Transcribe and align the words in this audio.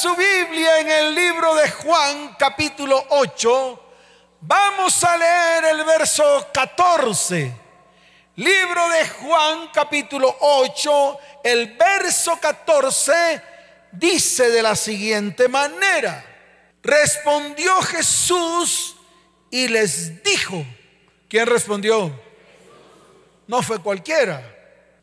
su 0.00 0.16
Biblia 0.16 0.80
en 0.80 0.90
el 0.90 1.14
libro 1.14 1.54
de 1.56 1.70
Juan 1.70 2.34
capítulo 2.38 3.04
8, 3.10 3.92
vamos 4.40 5.04
a 5.04 5.14
leer 5.14 5.64
el 5.76 5.84
verso 5.84 6.48
14. 6.54 7.52
Libro 8.36 8.88
de 8.88 9.08
Juan 9.10 9.68
capítulo 9.74 10.34
8, 10.40 11.18
el 11.44 11.76
verso 11.76 12.38
14 12.40 13.42
dice 13.92 14.48
de 14.48 14.62
la 14.62 14.74
siguiente 14.74 15.48
manera. 15.48 16.24
Respondió 16.82 17.82
Jesús 17.82 18.96
y 19.50 19.68
les 19.68 20.22
dijo, 20.22 20.64
¿quién 21.28 21.46
respondió? 21.46 22.10
No 23.46 23.60
fue 23.60 23.78
cualquiera. 23.82 24.42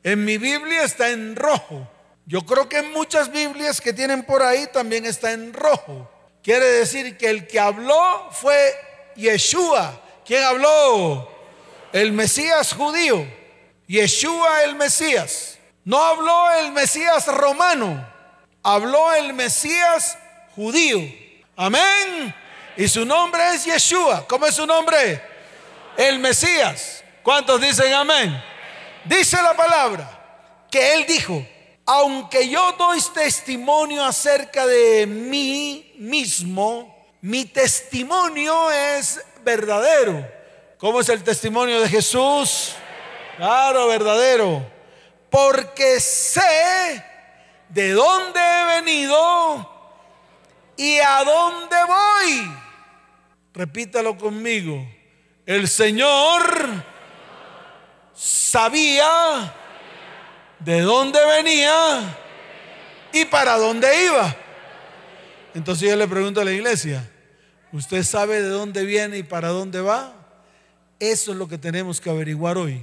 En 0.02 0.26
mi 0.26 0.40
Biblia 0.40 0.82
está 0.82 1.10
en 1.12 1.36
rojo. 1.36 1.88
Yo 2.28 2.46
creo 2.46 2.68
que 2.68 2.80
en 2.80 2.92
muchas 2.92 3.32
Biblias 3.32 3.80
que 3.80 3.94
tienen 3.94 4.22
por 4.22 4.44
ahí 4.44 4.68
también 4.68 5.06
está 5.06 5.32
en 5.32 5.54
rojo. 5.54 6.12
Quiere 6.44 6.66
decir 6.66 7.18
que 7.18 7.30
el 7.30 7.48
que 7.48 7.58
habló 7.58 8.30
fue 8.32 8.76
Yeshua. 9.16 10.02
¿Quién 10.26 10.44
habló? 10.44 11.32
El 11.94 12.12
Mesías 12.12 12.74
judío. 12.74 13.26
Yeshua 13.88 14.64
el 14.66 14.76
Mesías. 14.76 15.58
No 15.86 16.04
habló 16.04 16.52
el 16.60 16.74
Mesías 16.74 17.28
romano. 17.28 18.06
Habló 18.62 19.14
el 19.14 19.32
Mesías 19.32 20.18
judío. 20.54 21.00
Amén. 21.56 22.36
Y 22.76 22.90
su 22.90 23.06
nombre 23.06 23.42
es 23.54 23.64
Yeshua. 23.64 24.28
¿Cómo 24.28 24.48
es 24.48 24.56
su 24.56 24.68
nombre? 24.68 25.22
El 25.96 26.20
Mesías. 26.20 27.06
¿Cuántos 27.24 27.62
dicen 27.62 27.94
amén? 27.94 28.44
Dice 29.06 29.42
la 29.42 29.56
palabra 29.56 30.68
que 30.70 30.94
él 30.94 31.06
dijo, 31.08 31.46
aunque 31.88 32.50
yo 32.50 32.74
doy 32.78 33.00
testimonio 33.14 34.04
acerca 34.04 34.68
de 34.68 35.08
mí 35.08 35.94
mismo, 35.98 36.94
mi 37.22 37.46
testimonio 37.46 38.70
es 38.72 39.24
verdadero. 39.44 40.30
¿Cómo 40.78 41.00
es 41.00 41.08
el 41.08 41.24
testimonio 41.24 41.80
de 41.80 41.88
Jesús? 41.88 42.76
Claro, 43.38 43.88
verdadero. 43.88 44.70
Porque 45.30 46.02
sé 46.02 47.04
de 47.70 47.92
dónde 47.92 48.40
he 48.40 48.82
venido 48.82 49.72
y 50.76 50.98
a 51.00 51.24
dónde 51.24 51.78
voy. 51.86 52.52
Repítalo 53.54 54.18
conmigo. 54.18 54.86
El 55.46 55.70
Señor 55.70 56.84
sabía 58.14 59.56
de 60.60 60.82
dónde 60.82 61.20
venía 61.38 62.18
y 63.14 63.26
para 63.26 63.58
dónde 63.58 63.88
iba. 64.06 64.36
Entonces 65.54 65.90
yo 65.90 65.96
le 65.96 66.08
pregunto 66.08 66.42
a 66.42 66.46
la 66.46 66.52
iglesia, 66.52 67.10
¿usted 67.72 68.04
sabe 68.04 68.42
de 68.42 68.50
dónde 68.50 68.86
viene 68.86 69.18
y 69.18 69.24
para 69.24 69.50
dónde 69.50 69.82
va? 69.82 70.14
Eso 71.00 71.32
es 71.32 71.38
lo 71.38 71.48
que 71.48 71.58
tenemos 71.58 72.02
que 72.02 72.10
averiguar 72.10 72.58
hoy. 72.58 72.82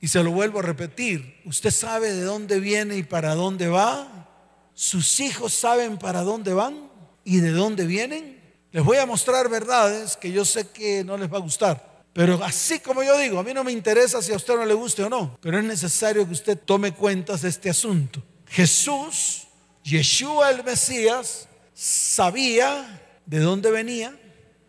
Y 0.00 0.08
se 0.08 0.22
lo 0.22 0.30
vuelvo 0.30 0.60
a 0.60 0.62
repetir, 0.62 1.40
¿usted 1.44 1.70
sabe 1.70 2.12
de 2.12 2.22
dónde 2.22 2.58
viene 2.58 2.96
y 2.96 3.02
para 3.02 3.34
dónde 3.34 3.68
va? 3.68 4.28
¿Sus 4.74 5.20
hijos 5.20 5.52
saben 5.52 5.98
para 5.98 6.22
dónde 6.22 6.54
van 6.54 6.90
y 7.22 7.40
de 7.40 7.50
dónde 7.50 7.84
vienen? 7.84 8.40
Les 8.72 8.82
voy 8.82 8.96
a 8.96 9.04
mostrar 9.04 9.48
verdades 9.50 10.16
que 10.16 10.32
yo 10.32 10.44
sé 10.44 10.68
que 10.68 11.04
no 11.04 11.18
les 11.18 11.30
va 11.30 11.36
a 11.36 11.40
gustar. 11.40 11.89
Pero 12.12 12.42
así 12.42 12.80
como 12.80 13.02
yo 13.02 13.16
digo, 13.18 13.38
a 13.38 13.42
mí 13.42 13.54
no 13.54 13.62
me 13.62 13.72
interesa 13.72 14.20
si 14.20 14.32
a 14.32 14.36
usted 14.36 14.54
no 14.56 14.64
le 14.64 14.74
guste 14.74 15.04
o 15.04 15.08
no, 15.08 15.38
pero 15.40 15.58
es 15.58 15.64
necesario 15.64 16.26
que 16.26 16.32
usted 16.32 16.58
tome 16.58 16.92
cuentas 16.92 17.42
de 17.42 17.48
este 17.48 17.70
asunto. 17.70 18.22
Jesús, 18.48 19.46
Yeshua 19.84 20.50
el 20.50 20.64
Mesías, 20.64 21.48
sabía 21.72 23.00
de 23.26 23.38
dónde 23.38 23.70
venía 23.70 24.18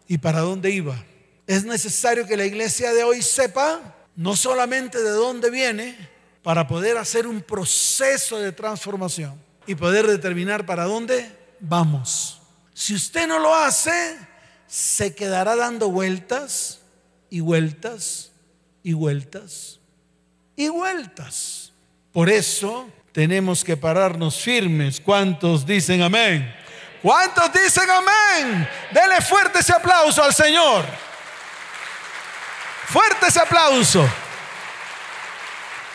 y 0.08 0.20
para 0.20 0.42
dónde 0.42 0.70
iba. 0.70 1.04
Es 1.48 1.64
necesario 1.66 2.28
que 2.28 2.38
la 2.38 2.46
iglesia 2.46 2.94
de 2.94 3.04
hoy 3.04 3.22
sepa 3.22 3.96
no 4.16 4.36
solamente 4.36 5.02
de 5.02 5.10
dónde 5.10 5.50
viene, 5.50 6.12
para 6.44 6.68
poder 6.68 6.98
hacer 6.98 7.28
un 7.28 7.42
proceso 7.42 8.40
de 8.40 8.52
transformación 8.52 9.40
y 9.68 9.76
poder 9.76 10.08
determinar 10.08 10.66
para 10.66 10.86
dónde 10.86 11.30
vamos. 11.60 12.42
Si 12.74 12.96
usted 12.96 13.28
no 13.28 13.40
lo 13.40 13.54
hace, 13.54 14.18
se 14.68 15.14
quedará 15.14 15.56
dando 15.56 15.90
vueltas 15.90 16.81
y 17.32 17.40
vueltas 17.40 18.32
y 18.84 18.94
vueltas 18.94 19.80
y 20.56 20.68
vueltas. 20.68 21.72
Por 22.12 22.30
eso 22.30 22.88
tenemos 23.12 23.64
que 23.64 23.76
pararnos 23.76 24.40
firmes. 24.40 25.00
¿Cuántos 25.00 25.66
dicen 25.66 26.04
amén? 26.04 26.54
¿Cuántos 27.02 27.52
dicen 27.52 27.90
amén? 27.90 28.70
Dele 28.92 29.22
fuerte 29.22 29.60
ese 29.60 29.74
aplauso 29.74 30.22
al 30.22 30.34
Señor. 30.34 30.86
Fuerte 32.88 33.28
ese 33.28 33.40
aplauso. 33.40 34.08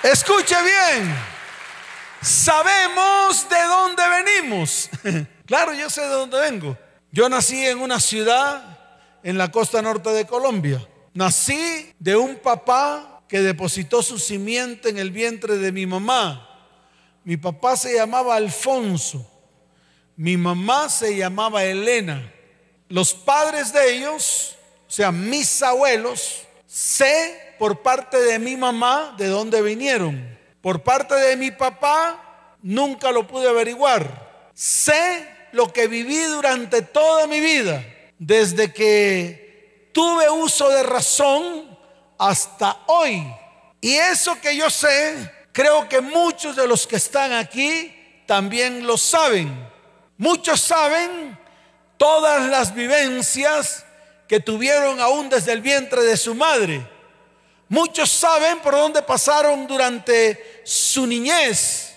Escuche 0.03 0.57
bien. 0.63 1.15
Sabemos 2.23 3.47
de 3.49 3.63
dónde 3.63 4.03
venimos. 4.09 4.89
claro, 5.47 5.75
yo 5.75 5.91
sé 5.91 6.01
de 6.01 6.09
dónde 6.09 6.41
vengo. 6.41 6.77
Yo 7.13 7.29
nací 7.29 7.67
en 7.67 7.79
una 7.79 8.01
ciudad 8.01 8.79
en 9.23 9.37
la 9.37 9.51
costa 9.51 9.83
norte 9.83 10.11
de 10.11 10.27
Colombia. 10.27 10.81
Nací 11.17 11.95
de 11.99 12.15
un 12.15 12.37
papá 12.37 13.23
que 13.27 13.41
depositó 13.41 14.03
su 14.03 14.19
simiente 14.19 14.91
en 14.91 14.99
el 14.99 15.11
vientre 15.11 15.57
de 15.57 15.73
mi 15.73 15.87
mamá. 15.87 16.47
Mi 17.25 17.39
papá 17.39 17.75
se 17.75 17.95
llamaba 17.95 18.37
Alfonso. 18.37 19.27
Mi 20.15 20.37
mamá 20.37 20.91
se 20.91 21.17
llamaba 21.17 21.65
Elena. 21.65 22.31
Los 22.91 23.15
padres 23.15 23.73
de 23.73 23.97
ellos, 23.97 24.57
o 24.87 24.91
sea, 24.91 25.11
mis 25.11 25.63
abuelos, 25.63 26.43
sé 26.67 27.55
por 27.59 27.81
parte 27.81 28.19
de 28.19 28.39
mi 28.39 28.59
mamá 28.59 29.15
de 29.17 29.29
dónde 29.29 29.63
vinieron. 29.63 30.39
Por 30.61 30.83
parte 30.83 31.15
de 31.15 31.35
mi 31.39 31.51
papá, 31.51 32.59
nunca 32.61 33.11
lo 33.11 33.27
pude 33.27 33.49
averiguar. 33.49 34.51
Sé 34.53 35.27
lo 35.53 35.73
que 35.73 35.89
viví 35.89 36.25
durante 36.25 36.83
toda 36.83 37.27
mi 37.27 37.41
vida, 37.41 37.83
desde 38.19 38.71
que 38.75 39.46
tuve 39.97 40.29
uso 40.29 40.69
de 40.69 40.83
razón 40.83 41.75
hasta 42.19 42.81
hoy. 42.85 43.27
Y 43.81 43.95
eso 43.95 44.39
que 44.43 44.55
yo 44.55 44.69
sé, 44.69 45.33
creo 45.53 45.89
que 45.89 46.03
muchos 46.03 46.55
de 46.55 46.67
los 46.67 46.87
que 46.87 46.97
están 46.97 47.33
aquí 47.33 47.97
también 48.27 48.87
lo 48.87 48.99
saben. 48.99 49.67
Muchos 50.19 50.61
saben 50.61 51.39
todas 51.97 52.51
las 52.51 52.75
vivencias 52.75 53.87
que 54.29 54.39
tuvieron 54.39 55.01
aún 55.01 55.31
desde 55.31 55.53
el 55.53 55.63
vientre 55.63 56.03
de 56.03 56.19
su 56.19 56.35
madre. 56.35 56.87
Muchos 57.71 58.11
saben 58.11 58.59
por 58.59 58.75
dónde 58.75 59.01
pasaron 59.01 59.67
durante 59.67 60.61
su 60.67 61.07
niñez. 61.07 61.95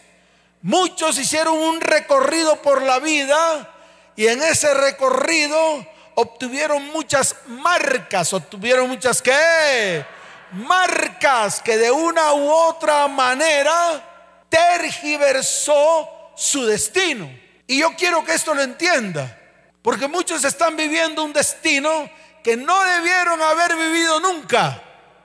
Muchos 0.61 1.19
hicieron 1.19 1.57
un 1.57 1.81
recorrido 1.81 2.61
por 2.61 2.81
la 2.81 2.99
vida 2.99 3.75
y 4.15 4.27
en 4.27 4.41
ese 4.41 4.73
recorrido 4.73 5.85
obtuvieron 6.19 6.85
muchas 6.87 7.33
marcas, 7.47 8.33
obtuvieron 8.33 8.89
muchas 8.89 9.21
qué? 9.21 10.05
Marcas 10.51 11.61
que 11.61 11.77
de 11.77 11.89
una 11.91 12.33
u 12.33 12.49
otra 12.51 13.07
manera 13.07 14.45
tergiversó 14.49 16.09
su 16.35 16.65
destino. 16.65 17.29
Y 17.67 17.79
yo 17.79 17.95
quiero 17.95 18.25
que 18.25 18.33
esto 18.33 18.53
lo 18.53 18.61
entienda, 18.61 19.39
porque 19.81 20.09
muchos 20.09 20.43
están 20.43 20.75
viviendo 20.75 21.23
un 21.23 21.31
destino 21.31 22.09
que 22.43 22.57
no 22.57 22.83
debieron 22.83 23.41
haber 23.41 23.77
vivido 23.77 24.19
nunca. 24.19 24.81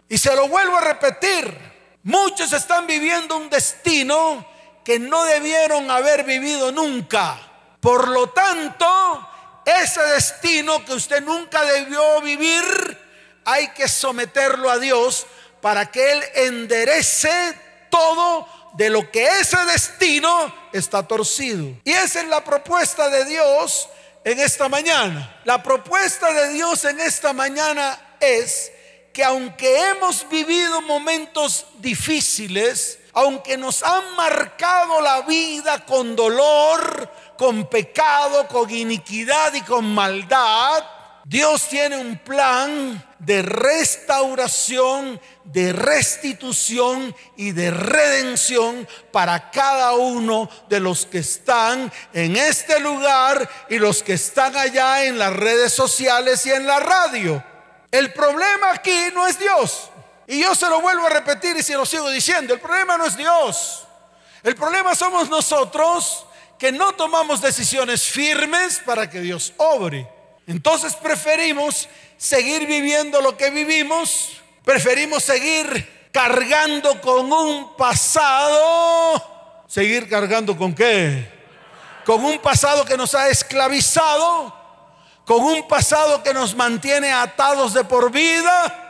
Y 0.08 0.16
se 0.16 0.36
lo 0.36 0.46
vuelvo 0.46 0.76
a 0.76 0.82
repetir, 0.82 1.58
muchos 2.04 2.52
están 2.52 2.86
viviendo 2.86 3.36
un 3.36 3.50
destino 3.50 4.46
que 4.84 5.00
no 5.00 5.24
debieron 5.24 5.90
haber 5.90 6.22
vivido 6.22 6.70
nunca. 6.70 7.36
Por 7.80 8.08
lo 8.08 8.28
tanto, 8.28 9.28
ese 9.64 10.00
destino 10.02 10.84
que 10.84 10.92
usted 10.92 11.22
nunca 11.22 11.64
debió 11.64 12.20
vivir, 12.20 12.64
hay 13.44 13.68
que 13.68 13.88
someterlo 13.88 14.70
a 14.70 14.78
Dios 14.78 15.26
para 15.60 15.90
que 15.90 16.12
Él 16.12 16.24
enderece 16.34 17.58
todo 17.90 18.46
de 18.74 18.90
lo 18.90 19.10
que 19.10 19.26
ese 19.26 19.56
destino 19.66 20.54
está 20.72 21.06
torcido. 21.06 21.76
Y 21.84 21.92
esa 21.92 22.20
es 22.20 22.28
la 22.28 22.42
propuesta 22.42 23.08
de 23.08 23.24
Dios 23.24 23.88
en 24.24 24.40
esta 24.40 24.68
mañana. 24.68 25.40
La 25.44 25.62
propuesta 25.62 26.32
de 26.32 26.48
Dios 26.54 26.84
en 26.84 27.00
esta 27.00 27.32
mañana 27.32 28.16
es 28.20 28.72
que 29.12 29.22
aunque 29.22 29.88
hemos 29.90 30.28
vivido 30.28 30.82
momentos 30.82 31.66
difíciles, 31.78 32.98
aunque 33.14 33.56
nos 33.56 33.82
han 33.82 34.14
marcado 34.16 35.00
la 35.00 35.22
vida 35.22 35.84
con 35.84 36.16
dolor, 36.16 37.10
con 37.36 37.68
pecado, 37.68 38.46
con 38.48 38.68
iniquidad 38.70 39.54
y 39.54 39.62
con 39.62 39.94
maldad, 39.94 40.84
Dios 41.26 41.68
tiene 41.68 41.96
un 41.96 42.18
plan 42.18 43.02
de 43.18 43.40
restauración, 43.40 45.18
de 45.44 45.72
restitución 45.72 47.16
y 47.36 47.52
de 47.52 47.70
redención 47.70 48.86
para 49.10 49.50
cada 49.50 49.94
uno 49.94 50.50
de 50.68 50.80
los 50.80 51.06
que 51.06 51.18
están 51.18 51.90
en 52.12 52.36
este 52.36 52.78
lugar 52.80 53.48
y 53.70 53.78
los 53.78 54.02
que 54.02 54.14
están 54.14 54.54
allá 54.54 55.04
en 55.04 55.18
las 55.18 55.32
redes 55.32 55.72
sociales 55.72 56.44
y 56.44 56.50
en 56.50 56.66
la 56.66 56.80
radio. 56.80 57.42
El 57.90 58.12
problema 58.12 58.72
aquí 58.72 59.08
no 59.14 59.26
es 59.26 59.38
Dios. 59.38 59.90
Y 60.26 60.40
yo 60.40 60.54
se 60.54 60.68
lo 60.68 60.80
vuelvo 60.80 61.06
a 61.06 61.10
repetir 61.10 61.56
y 61.56 61.62
se 61.62 61.74
lo 61.74 61.84
sigo 61.84 62.08
diciendo. 62.10 62.54
El 62.54 62.60
problema 62.60 62.96
no 62.96 63.06
es 63.06 63.16
Dios. 63.16 63.84
El 64.42 64.54
problema 64.54 64.94
somos 64.94 65.28
nosotros 65.28 66.26
que 66.58 66.72
no 66.72 66.92
tomamos 66.92 67.40
decisiones 67.40 68.02
firmes 68.04 68.80
para 68.84 69.08
que 69.08 69.20
Dios 69.20 69.52
obre. 69.56 70.08
Entonces 70.46 70.94
preferimos 70.94 71.88
seguir 72.16 72.66
viviendo 72.66 73.20
lo 73.20 73.36
que 73.36 73.50
vivimos, 73.50 74.30
preferimos 74.64 75.22
seguir 75.22 76.08
cargando 76.12 77.00
con 77.00 77.32
un 77.32 77.76
pasado, 77.76 79.64
seguir 79.66 80.08
cargando 80.08 80.56
con 80.56 80.74
qué? 80.74 81.32
Con 82.04 82.24
un 82.24 82.38
pasado 82.38 82.84
que 82.84 82.96
nos 82.96 83.14
ha 83.14 83.28
esclavizado, 83.28 84.54
con 85.24 85.42
un 85.42 85.66
pasado 85.66 86.22
que 86.22 86.34
nos 86.34 86.54
mantiene 86.54 87.12
atados 87.12 87.72
de 87.72 87.84
por 87.84 88.10
vida. 88.10 88.83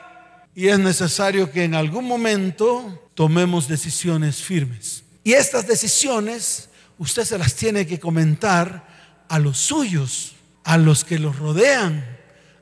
Y 0.54 0.68
es 0.68 0.78
necesario 0.78 1.50
que 1.50 1.64
en 1.64 1.74
algún 1.74 2.04
momento 2.04 3.10
tomemos 3.14 3.68
decisiones 3.68 4.42
firmes. 4.42 5.02
Y 5.22 5.32
estas 5.32 5.66
decisiones 5.66 6.68
usted 6.98 7.24
se 7.24 7.38
las 7.38 7.54
tiene 7.54 7.86
que 7.86 7.98
comentar 7.98 9.24
a 9.28 9.38
los 9.38 9.58
suyos 9.58 10.34
a 10.64 10.78
los 10.78 11.04
que 11.04 11.18
los 11.18 11.38
rodean, 11.38 12.04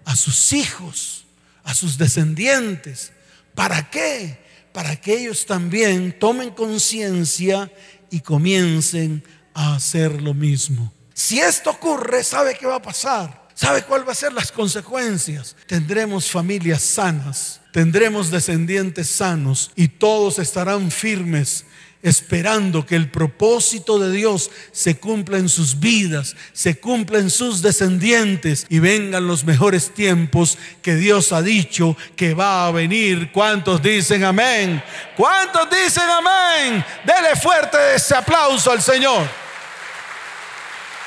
a 0.05 0.17
sus 0.17 0.53
hijos, 0.53 1.25
a 1.65 1.73
sus 1.73 1.97
descendientes. 1.97 3.12
¿Para 3.55 3.89
qué? 3.89 4.38
Para 4.73 4.97
que 4.97 5.15
ellos 5.15 5.47
también 5.47 6.19
tomen 6.19 6.50
conciencia 6.50 7.71
y 8.11 8.21
comiencen 8.21 9.25
a 9.55 9.77
hacer 9.77 10.21
lo 10.21 10.35
mismo. 10.35 10.93
Si 11.15 11.38
esto 11.41 11.71
ocurre, 11.71 12.25
¿sabe 12.25 12.56
qué 12.59 12.67
va 12.67 12.77
a 12.77 12.83
pasar? 12.83 13.49
¿Sabe 13.55 13.83
cuál 13.85 14.06
va 14.06 14.12
a 14.12 14.17
ser 14.17 14.33
las 14.33 14.50
consecuencias? 14.50 15.55
Tendremos 15.69 16.31
familias 16.31 16.83
sanas, 16.83 17.61
tendremos 17.73 18.31
descendientes 18.31 19.09
sanos 19.09 19.73
y 19.75 19.89
todos 19.89 20.39
estarán 20.39 20.91
firmes 20.91 21.65
esperando 22.03 22.85
que 22.85 22.97
el 22.97 23.11
propósito 23.11 23.99
de 23.99 24.11
Dios 24.11 24.51
se 24.73 24.99
cumpla 24.99 25.39
en 25.39 25.49
sus 25.49 25.79
vidas, 25.79 26.35
se 26.53 26.79
cumpla 26.79 27.19
en 27.19 27.31
sus 27.31 27.63
descendientes 27.63 28.67
y 28.69 28.81
vengan 28.81 29.27
los 29.27 29.45
mejores 29.45 29.95
tiempos 29.95 30.59
que 30.83 30.97
Dios 30.97 31.33
ha 31.33 31.43
dicho 31.43 31.97
que 32.17 32.35
va 32.35 32.67
a 32.67 32.73
venir. 32.73 33.31
¿Cuántos 33.33 33.81
dicen 33.81 34.25
amén? 34.25 34.83
¿Cuántos 35.17 35.69
dicen 35.71 36.09
amén? 36.09 36.85
Dele 37.05 37.37
fuerte 37.41 37.79
ese 37.95 38.17
aplauso 38.17 38.73
al 38.73 38.83
Señor. 38.83 39.27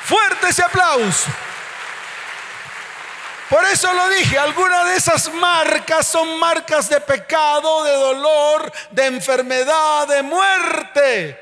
Fuerte 0.05 0.49
ese 0.49 0.63
aplauso. 0.63 1.29
Por 3.49 3.63
eso 3.65 3.93
lo 3.93 4.09
dije, 4.09 4.39
algunas 4.39 4.87
de 4.87 4.95
esas 4.95 5.31
marcas 5.35 6.07
son 6.07 6.39
marcas 6.39 6.89
de 6.89 6.99
pecado, 6.99 7.83
de 7.83 7.91
dolor, 7.91 8.71
de 8.91 9.05
enfermedad, 9.05 10.07
de 10.07 10.23
muerte. 10.23 11.37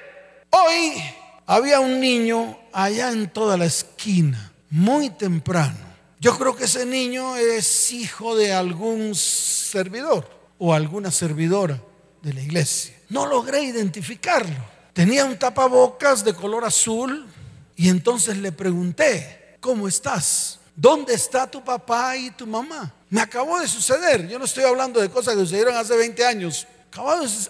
Hoy 0.49 1.01
había 1.45 1.79
un 1.79 2.01
niño 2.01 2.59
allá 2.73 3.09
en 3.09 3.29
toda 3.29 3.55
la 3.55 3.65
esquina, 3.65 4.51
muy 4.69 5.11
temprano. 5.11 5.77
Yo 6.19 6.37
creo 6.37 6.55
que 6.55 6.65
ese 6.65 6.85
niño 6.85 7.37
es 7.37 7.93
hijo 7.93 8.35
de 8.35 8.53
algún 8.53 9.15
servidor 9.15 10.29
o 10.57 10.73
alguna 10.73 11.09
servidora 11.09 11.79
de 12.21 12.33
la 12.33 12.41
iglesia. 12.41 12.95
No 13.07 13.25
logré 13.25 13.63
identificarlo. 13.63 14.73
Tenía 14.91 15.23
un 15.23 15.39
tapabocas 15.39 16.25
de 16.25 16.33
color 16.33 16.65
azul 16.65 17.25
y 17.77 17.87
entonces 17.87 18.37
le 18.37 18.51
pregunté, 18.51 19.57
¿cómo 19.61 19.87
estás? 19.87 20.59
¿Dónde 20.75 21.13
está 21.13 21.49
tu 21.49 21.63
papá 21.63 22.17
y 22.17 22.31
tu 22.31 22.47
mamá? 22.47 22.93
Me 23.09 23.21
acabó 23.21 23.59
de 23.59 23.67
suceder. 23.67 24.27
Yo 24.27 24.39
no 24.39 24.45
estoy 24.45 24.63
hablando 24.63 24.99
de 24.99 25.09
cosas 25.09 25.35
que 25.35 25.41
sucedieron 25.41 25.75
hace 25.75 25.95
20 25.95 26.25
años. 26.25 26.67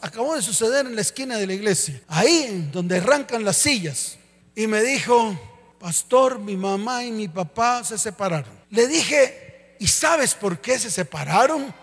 Acabó 0.02 0.36
de, 0.36 0.42
suceder 0.42 0.86
en 0.86 0.96
la 0.96 1.02
esquina 1.02 1.38
de 1.38 1.48
la 1.48 1.54
iglesia. 1.54 2.02
Ahí 2.08 2.70
donde 2.72 2.98
arrancan 2.98 3.44
las 3.44 3.58
sillas. 3.58 4.18
Y 4.56 4.68
me 4.68 4.82
dijo, 4.82 5.40
pastor, 5.80 6.40
mi 6.40 6.58
mamá 6.58 7.04
y 7.04 7.12
mi 7.12 7.28
papá 7.28 7.84
se 7.84 7.98
separaron. 7.98 8.54
Le 8.70 8.88
dije, 8.88 9.76
¿y 9.80 9.88
sabes 9.88 10.36
por 10.36 10.60
qué 10.60 10.78
se 10.78 10.92
separaron? 10.92 11.74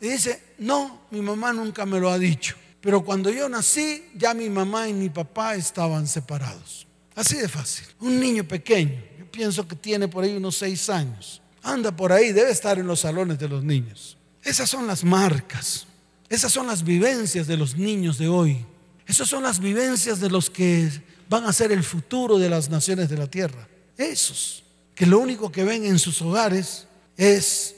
Y 0.00 0.08
dice, 0.08 0.42
no, 0.58 1.02
mi 1.10 1.22
mamá 1.22 1.52
nunca 1.52 1.84
me 1.84 1.98
lo 1.98 2.10
ha 2.10 2.18
dicho. 2.18 2.56
Pero 2.80 3.04
cuando 3.04 3.30
yo 3.30 3.48
nací, 3.48 4.10
ya 4.14 4.32
mi 4.34 4.48
mamá 4.48 4.88
y 4.88 4.92
mi 4.92 5.08
papá 5.08 5.54
estaban 5.54 6.06
separados. 6.06 6.86
Así 7.14 7.36
de 7.36 7.48
fácil. 7.48 7.86
Un 8.00 8.18
niño 8.18 8.44
pequeño 8.44 9.11
pienso 9.32 9.66
que 9.66 9.74
tiene 9.74 10.06
por 10.06 10.22
ahí 10.22 10.36
unos 10.36 10.56
seis 10.56 10.88
años. 10.88 11.40
Anda 11.62 11.90
por 11.96 12.12
ahí, 12.12 12.32
debe 12.32 12.50
estar 12.50 12.78
en 12.78 12.86
los 12.86 13.00
salones 13.00 13.38
de 13.38 13.48
los 13.48 13.64
niños. 13.64 14.16
Esas 14.44 14.68
son 14.68 14.86
las 14.86 15.02
marcas, 15.02 15.86
esas 16.28 16.52
son 16.52 16.66
las 16.66 16.84
vivencias 16.84 17.46
de 17.46 17.56
los 17.56 17.76
niños 17.76 18.18
de 18.18 18.28
hoy. 18.28 18.64
Esas 19.06 19.28
son 19.28 19.42
las 19.42 19.58
vivencias 19.58 20.20
de 20.20 20.30
los 20.30 20.50
que 20.50 20.90
van 21.28 21.44
a 21.44 21.52
ser 21.52 21.72
el 21.72 21.82
futuro 21.82 22.38
de 22.38 22.50
las 22.50 22.68
naciones 22.68 23.08
de 23.08 23.16
la 23.16 23.26
tierra. 23.26 23.68
Esos, 23.96 24.64
que 24.94 25.06
lo 25.06 25.18
único 25.18 25.50
que 25.50 25.64
ven 25.64 25.84
en 25.84 25.98
sus 25.98 26.20
hogares 26.22 26.86
es 27.16 27.76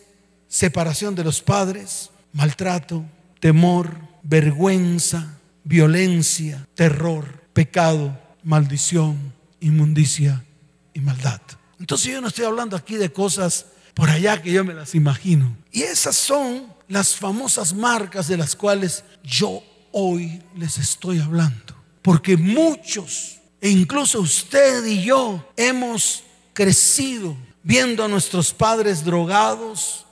separación 0.49 1.15
de 1.15 1.25
los 1.25 1.41
padres, 1.41 2.11
maltrato, 2.33 3.05
temor, 3.41 3.91
vergüenza, 4.23 5.39
violencia, 5.65 6.67
terror, 6.75 7.43
pecado, 7.53 8.19
maldición, 8.43 9.33
inmundicia 9.61 10.45
y 10.95 11.01
maldad. 11.01 11.41
Entonces 11.79 12.13
yo 12.13 12.21
no 12.21 12.29
estoy 12.29 12.47
hablando 12.47 12.77
aquí 12.77 12.95
de 12.97 13.13
cosas 13.13 13.67
por 13.93 14.09
allá 14.09 14.41
que 14.41 14.53
yo 14.53 14.65
me 14.65 14.75
las 14.75 14.95
imagino. 14.95 15.57
Y 15.71 15.83
esas 15.83 16.17
son 16.17 16.73
las 16.89 17.15
famosas 17.15 17.75
marcas 17.75 18.29
de 18.29 18.37
las 18.37 18.57
cuales 18.57 19.05
yo 19.23 19.63
hoy 19.93 20.43
les 20.57 20.79
estoy 20.79 21.21
hablando. 21.21 21.75
Porque 22.03 22.37
muchos, 22.37 23.41
e 23.61 23.71
incluso 23.71 24.21
usted 24.21 24.85
y 24.85 25.05
yo, 25.05 25.49
hemos 25.57 26.25
crecido 26.53 27.37
viendo 27.63 28.05
a 28.05 28.09
nuestros 28.09 28.53
padres 28.53 29.05
drogados, 29.05 30.07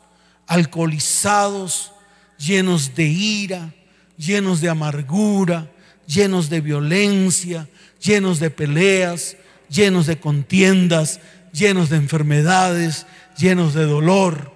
alcoholizados, 0.46 1.92
llenos 2.38 2.94
de 2.94 3.04
ira, 3.04 3.74
llenos 4.16 4.60
de 4.60 4.68
amargura, 4.68 5.70
llenos 6.06 6.48
de 6.48 6.60
violencia, 6.60 7.68
llenos 8.00 8.40
de 8.40 8.50
peleas, 8.50 9.36
llenos 9.72 10.06
de 10.06 10.20
contiendas, 10.20 11.18
llenos 11.52 11.88
de 11.88 11.96
enfermedades, 11.96 13.06
llenos 13.36 13.74
de 13.74 13.86
dolor. 13.86 14.52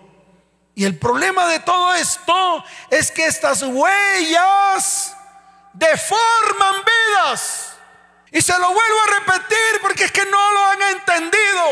Y 0.75 0.85
el 0.85 0.99
problema 0.99 1.47
de 1.49 1.61
todo 1.61 1.95
esto 1.95 2.65
es 2.91 3.11
que 3.11 3.27
estas 3.27 3.63
huellas 3.63 5.17
deforman 5.73 6.75
vidas. 6.85 7.73
Y 8.31 8.43
se 8.43 8.53
lo 8.59 8.67
vuelvo 8.73 9.01
a 9.03 9.19
repetir 9.19 9.81
porque 9.81 10.05
es 10.05 10.13
que 10.13 10.27
no 10.27 10.53
lo 10.53 10.67
han 10.67 10.83
entendido. 10.83 11.65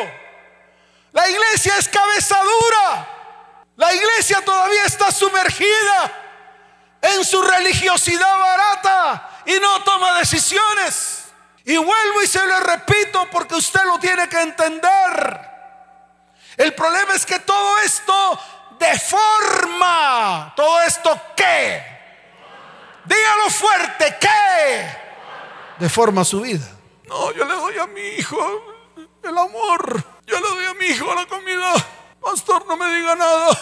La 1.12 1.28
iglesia 1.28 1.76
es 1.78 1.88
cabezadura. 1.88 3.10
La 3.76 3.92
iglesia 3.92 4.40
todavía 4.42 4.84
está 4.84 5.10
sumergida 5.12 6.12
en 7.02 7.24
su 7.24 7.42
religiosidad 7.42 8.38
barata 8.38 9.42
y 9.46 9.60
no 9.60 9.82
toma 9.82 10.18
decisiones. 10.18 11.23
Y 11.64 11.76
vuelvo 11.76 12.22
y 12.22 12.26
se 12.26 12.44
lo 12.44 12.60
repito 12.60 13.26
porque 13.30 13.54
usted 13.54 13.80
lo 13.84 13.98
tiene 13.98 14.28
que 14.28 14.40
entender. 14.40 15.40
El 16.56 16.74
problema 16.74 17.14
es 17.14 17.24
que 17.24 17.38
todo 17.40 17.78
esto 17.78 18.40
deforma. 18.78 20.52
¿Todo 20.54 20.82
esto 20.82 21.20
qué? 21.34 21.82
Dígalo 23.04 23.50
fuerte, 23.50 24.16
¿qué? 24.20 24.88
Deforma 25.78 26.24
su 26.24 26.42
vida. 26.42 26.66
No, 27.06 27.32
yo 27.32 27.44
le 27.44 27.54
doy 27.54 27.78
a 27.78 27.86
mi 27.86 28.00
hijo 28.00 28.74
el 29.22 29.38
amor. 29.38 30.04
Yo 30.26 30.40
le 30.40 30.48
doy 30.48 30.66
a 30.66 30.74
mi 30.74 30.86
hijo 30.86 31.14
la 31.14 31.26
comida. 31.26 31.72
Pastor, 32.20 32.66
no 32.66 32.76
me 32.76 32.94
diga 32.94 33.14
nada. 33.14 33.58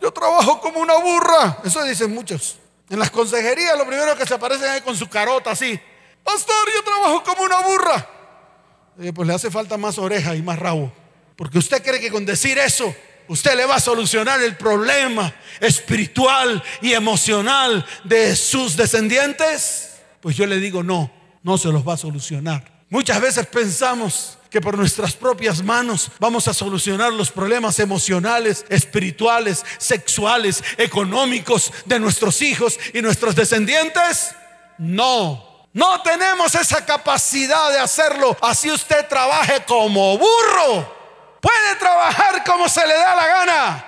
Yo 0.00 0.12
trabajo 0.12 0.60
como 0.60 0.80
una 0.80 0.96
burra. 0.96 1.58
Eso 1.64 1.82
dicen 1.84 2.12
muchos. 2.12 2.58
En 2.88 2.98
las 2.98 3.10
consejerías 3.10 3.76
lo 3.76 3.86
primero 3.86 4.16
que 4.16 4.26
se 4.26 4.34
aparecen 4.34 4.72
es 4.74 4.82
con 4.82 4.96
su 4.96 5.08
carota 5.08 5.50
así. 5.50 5.80
Pastor, 6.30 6.68
yo 6.74 6.82
trabajo 6.82 7.24
como 7.24 7.42
una 7.42 7.60
burra. 7.60 8.06
Pues 9.14 9.26
le 9.26 9.32
hace 9.32 9.50
falta 9.50 9.78
más 9.78 9.96
oreja 9.96 10.36
y 10.36 10.42
más 10.42 10.58
rabo. 10.58 10.92
Porque 11.36 11.56
usted 11.56 11.82
cree 11.82 11.98
que 12.00 12.10
con 12.10 12.26
decir 12.26 12.58
eso, 12.58 12.94
usted 13.28 13.56
le 13.56 13.64
va 13.64 13.76
a 13.76 13.80
solucionar 13.80 14.42
el 14.42 14.54
problema 14.54 15.34
espiritual 15.58 16.62
y 16.82 16.92
emocional 16.92 17.82
de 18.04 18.36
sus 18.36 18.76
descendientes. 18.76 20.00
Pues 20.20 20.36
yo 20.36 20.44
le 20.44 20.60
digo, 20.60 20.82
no, 20.82 21.10
no 21.42 21.56
se 21.56 21.72
los 21.72 21.88
va 21.88 21.94
a 21.94 21.96
solucionar. 21.96 22.84
Muchas 22.90 23.22
veces 23.22 23.46
pensamos 23.46 24.36
que 24.50 24.60
por 24.60 24.76
nuestras 24.76 25.14
propias 25.14 25.62
manos 25.62 26.10
vamos 26.18 26.46
a 26.46 26.52
solucionar 26.52 27.10
los 27.10 27.30
problemas 27.30 27.78
emocionales, 27.78 28.66
espirituales, 28.68 29.64
sexuales, 29.78 30.62
económicos 30.76 31.72
de 31.86 31.98
nuestros 31.98 32.42
hijos 32.42 32.78
y 32.92 33.00
nuestros 33.00 33.34
descendientes? 33.34 34.34
No, 34.76 35.47
no 35.72 36.02
tenemos 36.02 36.54
esa 36.54 36.84
capacidad 36.84 37.70
de 37.70 37.78
hacerlo. 37.78 38.36
Así 38.40 38.70
usted 38.70 39.06
trabaje 39.06 39.64
como 39.64 40.18
burro. 40.18 40.96
Puede 41.40 41.76
trabajar 41.76 42.42
como 42.44 42.68
se 42.68 42.86
le 42.86 42.94
da 42.94 43.14
la 43.14 43.26
gana. 43.26 43.84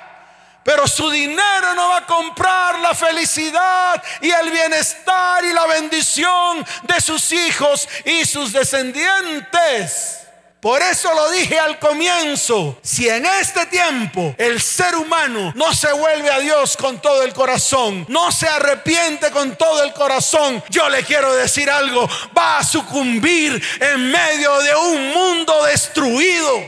Pero 0.63 0.87
su 0.87 1.11
dinero 1.11 1.75
no 1.75 1.89
va 1.89 1.97
a 1.99 2.07
comprar 2.07 2.79
la 2.81 2.95
felicidad 2.95 4.03
y 4.21 4.31
el 4.31 4.51
bienestar 4.51 5.43
y 5.45 5.53
la 5.53 5.67
bendición 5.67 6.65
de 6.83 7.01
sus 7.01 7.33
hijos 7.33 7.89
y 8.05 8.25
sus 8.27 8.53
descendientes. 8.53 10.20
Por 10.61 10.83
eso 10.83 11.13
lo 11.15 11.31
dije 11.31 11.59
al 11.59 11.79
comienzo, 11.79 12.79
si 12.83 13.09
en 13.09 13.25
este 13.25 13.65
tiempo 13.67 14.35
el 14.37 14.61
ser 14.61 14.95
humano 14.95 15.55
no 15.57 15.73
se 15.73 15.91
vuelve 15.91 16.31
a 16.31 16.39
Dios 16.39 16.77
con 16.77 17.01
todo 17.01 17.23
el 17.23 17.33
corazón, 17.33 18.05
no 18.09 18.31
se 18.31 18.47
arrepiente 18.47 19.31
con 19.31 19.57
todo 19.57 19.83
el 19.83 19.95
corazón, 19.95 20.63
yo 20.69 20.91
le 20.91 21.03
quiero 21.03 21.35
decir 21.35 21.71
algo, 21.71 22.07
va 22.37 22.59
a 22.59 22.65
sucumbir 22.65 23.63
en 23.81 24.11
medio 24.11 24.59
de 24.59 24.77
un 24.77 25.09
mundo 25.13 25.65
destruido. 25.65 26.63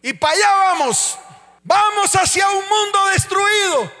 Y 0.00 0.14
para 0.14 0.32
allá 0.32 0.54
vamos, 0.70 1.18
vamos 1.64 2.16
hacia 2.16 2.48
un 2.48 2.66
mundo 2.66 3.06
destruido, 3.08 3.92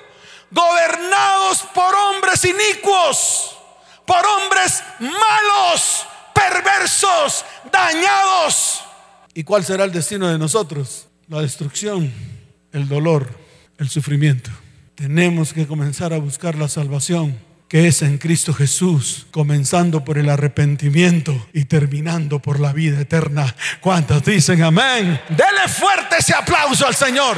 gobernados 0.50 1.58
por 1.74 1.94
hombres 1.94 2.42
inicuos, 2.46 3.58
por 4.06 4.24
hombres 4.24 4.82
malos, 5.00 6.06
perversos, 6.32 7.44
dañados 7.70 8.83
¿Y 9.34 9.42
cuál 9.42 9.64
será 9.64 9.84
el 9.84 9.92
destino 9.92 10.28
de 10.28 10.38
nosotros? 10.38 11.08
La 11.28 11.42
destrucción, 11.42 12.10
el 12.72 12.88
dolor, 12.88 13.28
el 13.78 13.88
sufrimiento. 13.88 14.50
Tenemos 14.94 15.52
que 15.52 15.66
comenzar 15.66 16.12
a 16.12 16.18
buscar 16.18 16.54
la 16.54 16.68
salvación 16.68 17.36
que 17.68 17.88
es 17.88 18.02
en 18.02 18.18
Cristo 18.18 18.54
Jesús, 18.54 19.26
comenzando 19.32 20.04
por 20.04 20.18
el 20.18 20.28
arrepentimiento 20.28 21.48
y 21.52 21.64
terminando 21.64 22.38
por 22.38 22.60
la 22.60 22.72
vida 22.72 23.00
eterna. 23.00 23.52
¿Cuántos 23.80 24.24
dicen 24.24 24.62
amén? 24.62 25.20
Dele 25.30 25.68
fuerte 25.68 26.16
ese 26.18 26.34
aplauso 26.34 26.86
al 26.86 26.94
Señor. 26.94 27.36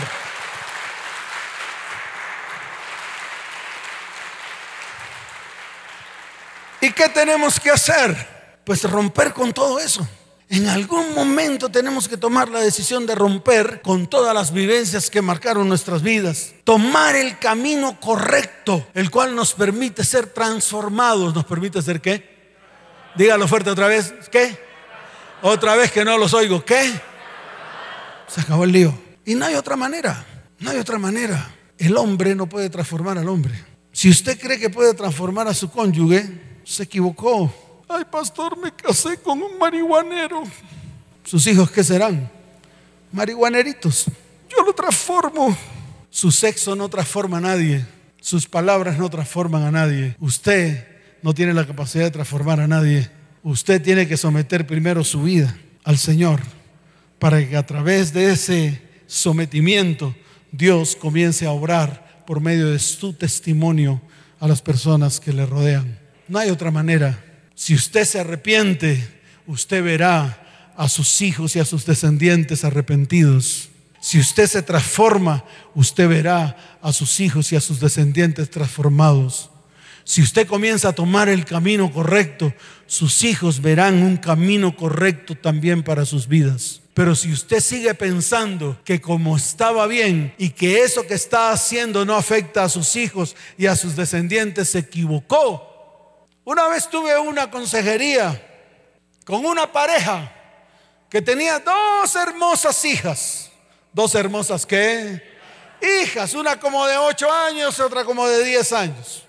¿Y 6.83 6.91
qué 6.93 7.09
tenemos 7.09 7.59
que 7.59 7.71
hacer? 7.71 8.15
Pues 8.63 8.83
romper 8.83 9.33
con 9.33 9.55
todo 9.55 9.79
eso. 9.79 10.07
En 10.49 10.69
algún 10.69 11.13
momento 11.15 11.69
tenemos 11.71 12.07
que 12.09 12.17
tomar 12.17 12.49
la 12.49 12.61
decisión 12.61 13.05
de 13.05 13.17
romper 13.17 13.83
con 13.83 14.07
todas 14.07 14.33
las 14.33 14.53
vivencias 14.53 15.11
que 15.11 15.21
marcaron 15.21 15.69
nuestras 15.69 16.03
vidas. 16.03 16.55
Tomar 16.63 17.17
el 17.17 17.39
camino 17.39 17.99
correcto, 17.99 18.87
el 18.95 19.11
cual 19.11 19.35
nos 19.35 19.55
permite 19.55 20.05
ser 20.05 20.27
transformados. 20.27 21.35
¿Nos 21.35 21.45
permite 21.45 21.83
ser 21.83 22.01
qué? 22.01 22.37
Dígalo 23.17 23.49
fuerte 23.49 23.71
otra 23.71 23.89
vez. 23.89 24.15
¿Qué? 24.31 24.57
Otra 25.43 25.75
vez 25.75 25.91
que 25.91 26.05
no 26.05 26.17
los 26.17 26.33
oigo. 26.33 26.65
¿Qué? 26.65 26.93
Se 28.29 28.41
acabó 28.41 28.65
el 28.65 28.73
lío. 28.73 28.97
Y 29.25 29.35
no 29.35 29.47
hay 29.47 29.57
otra 29.57 29.75
manera. 29.75 30.25
No 30.61 30.71
hay 30.71 30.79
otra 30.79 30.99
manera. 30.99 31.51
El 31.77 31.97
hombre 31.97 32.37
no 32.37 32.47
puede 32.47 32.71
transformar 32.71 33.19
al 33.19 33.29
hombre. 33.29 33.53
Si 33.91 34.09
usted 34.09 34.39
cree 34.39 34.61
que 34.61 34.71
puede 34.71 34.95
transformar 34.95 35.49
a 35.49 35.55
su 35.55 35.71
cónyuge, 35.71 36.61
se 36.65 36.85
equivocó. 36.85 37.53
Ay, 37.89 38.05
pastor, 38.11 38.59
me 38.59 38.73
casé 38.73 39.19
con 39.19 39.41
un 39.43 39.59
marihuanero. 39.59 40.43
¿Sus 41.25 41.47
hijos 41.47 41.71
qué 41.71 41.85
serán? 41.85 42.29
Marihuaneritos. 43.13 44.07
Yo 44.49 44.65
lo 44.65 44.73
transformo. 44.73 45.57
Su 46.11 46.31
sexo 46.33 46.75
no 46.75 46.89
transforma 46.89 47.39
a 47.39 47.43
nadie. 47.43 47.85
Sus 48.21 48.47
palabras 48.47 48.99
no 48.99 49.09
transforman 49.09 49.63
a 49.63 49.71
nadie. 49.71 50.17
Usted 50.19 50.87
no 51.23 51.33
tiene 51.33 51.55
la 51.55 51.67
capacidad 51.67 52.05
de 52.05 52.11
transformar 52.11 52.61
a 52.61 52.67
nadie. 52.67 53.09
Usted 53.43 53.81
tiene 53.81 54.09
que 54.09 54.17
someter 54.17 54.67
primero 54.67 55.05
su 55.05 55.23
vida 55.23 55.57
al 55.85 55.99
Señor 55.99 56.41
para 57.19 57.49
que 57.49 57.57
a 57.57 57.65
través 57.65 58.13
de 58.13 58.33
ese 58.33 58.83
sometimiento 59.07 60.15
Dios 60.51 60.97
comience 60.97 61.47
a 61.47 61.53
obrar 61.53 62.25
por 62.27 62.41
medio 62.41 62.71
de 62.71 62.79
su 62.79 63.13
testimonio 63.13 64.01
a 64.41 64.49
las 64.49 64.61
personas 64.61 65.21
que 65.21 65.33
le 65.33 65.47
rodean. 65.47 65.99
No 66.29 66.39
hay 66.39 66.51
otra 66.51 66.71
manera. 66.71 67.23
Si 67.57 67.75
usted 67.75 68.05
se 68.05 68.21
arrepiente, 68.21 69.03
usted 69.47 69.83
verá 69.83 70.73
a 70.77 70.91
sus 70.91 71.23
hijos 71.23 71.57
y 71.57 71.59
a 71.59 71.65
sus 71.65 71.87
descendientes 71.87 72.65
arrepentidos. 72.65 73.71
Si 73.99 74.21
usted 74.21 74.47
se 74.47 74.63
transforma, 74.63 75.43
usted 75.75 76.07
verá 76.07 76.79
a 76.83 76.93
sus 76.93 77.19
hijos 77.19 77.51
y 77.51 77.57
a 77.57 77.63
sus 77.63 77.81
descendientes 77.81 78.51
transformados. 78.51 79.51
Si 80.05 80.21
usted 80.21 80.47
comienza 80.47 80.91
a 80.91 80.93
tomar 80.93 81.31
el 81.31 81.47
camino 81.47 81.91
correcto, 81.91 82.53
sus 82.87 83.25
hijos 83.25 83.63
verán 83.63 84.03
un 84.03 84.19
camino 84.19 84.77
correcto 84.77 85.35
también 85.35 85.83
para 85.83 86.05
sus 86.05 86.29
vidas. 86.29 86.83
Pero 86.93 87.17
si 87.17 87.33
usted 87.33 87.61
sigue 87.61 87.95
pensando 87.95 88.79
que 88.85 89.01
como 89.01 89.35
estaba 89.35 89.87
bien 89.87 90.35
y 90.37 90.51
que 90.51 90.85
eso 90.85 91.07
que 91.07 91.15
está 91.15 91.53
haciendo 91.53 92.05
no 92.05 92.17
afecta 92.17 92.65
a 92.65 92.69
sus 92.69 92.97
hijos 92.97 93.35
y 93.57 93.65
a 93.65 93.77
sus 93.77 93.97
descendientes, 93.97 94.69
se 94.69 94.81
equivocó. 94.81 95.76
Una 96.47 96.69
vez 96.69 96.89
tuve 96.89 97.19
una 97.19 97.51
consejería 97.51 98.41
con 99.25 99.45
una 99.45 99.73
pareja 99.73 100.33
que 101.11 101.21
tenía 101.21 101.59
dos 101.59 102.15
hermosas 102.15 102.85
hijas. 102.85 103.51
Dos 103.93 104.15
hermosas 104.15 104.65
qué? 104.65 105.21
Hijas, 105.83 106.35
una 106.35 106.61
como 106.61 106.87
de 106.87 106.97
ocho 106.99 107.29
años, 107.33 107.81
otra 107.81 108.05
como 108.05 108.29
de 108.29 108.45
diez 108.45 108.73
años. 108.73 109.25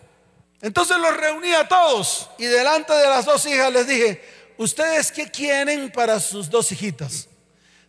Entonces 0.62 0.96
los 0.98 1.18
reuní 1.18 1.56
a 1.56 1.68
todos 1.68 2.30
y 2.38 2.46
delante 2.46 2.94
de 2.94 3.08
las 3.08 3.26
dos 3.26 3.44
hijas 3.48 3.74
les 3.74 3.88
dije, 3.88 4.24
¿ustedes 4.60 5.12
qué 5.12 5.32
quieren 5.32 5.92
para 5.92 6.20
sus 6.20 6.52
dos 6.52 6.72
hijitas? 6.72 7.30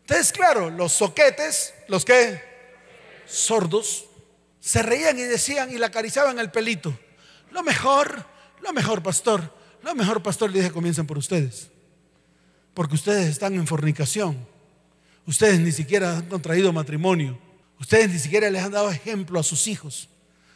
Entonces, 0.01 0.33
claro, 0.33 0.71
los 0.71 0.95
soquetes, 0.95 1.75
los 1.87 2.03
que 2.07 2.43
sordos, 3.27 4.07
se 4.59 4.83
reían 4.83 5.19
y 5.19 5.23
decían 5.25 5.71
y 5.71 5.77
la 5.77 5.89
acariciaban 5.89 6.39
el 6.39 6.51
pelito. 6.51 6.99
Lo 7.51 7.63
mejor 7.63 8.38
lo 8.63 8.73
mejor, 8.73 9.03
pastor, 9.03 9.53
lo 9.83 9.95
mejor, 9.95 10.23
pastor, 10.23 10.51
le 10.51 10.59
dije, 10.59 10.71
comiencen 10.71 11.07
por 11.07 11.19
ustedes. 11.19 11.71
Porque 12.75 12.95
ustedes 12.95 13.27
están 13.29 13.55
en 13.55 13.67
fornicación. 13.67 14.39
Ustedes 15.27 15.61
ni 15.61 15.73
siquiera 15.73 16.19
han 16.19 16.43
traído 16.43 16.73
matrimonio. 16.73 17.39
Ustedes 17.81 18.11
ni 18.11 18.19
siquiera 18.19 18.51
les 18.51 18.63
han 18.63 18.73
dado 18.73 18.91
ejemplo 18.91 19.39
a 19.39 19.43
sus 19.43 19.67
hijos, 19.67 20.09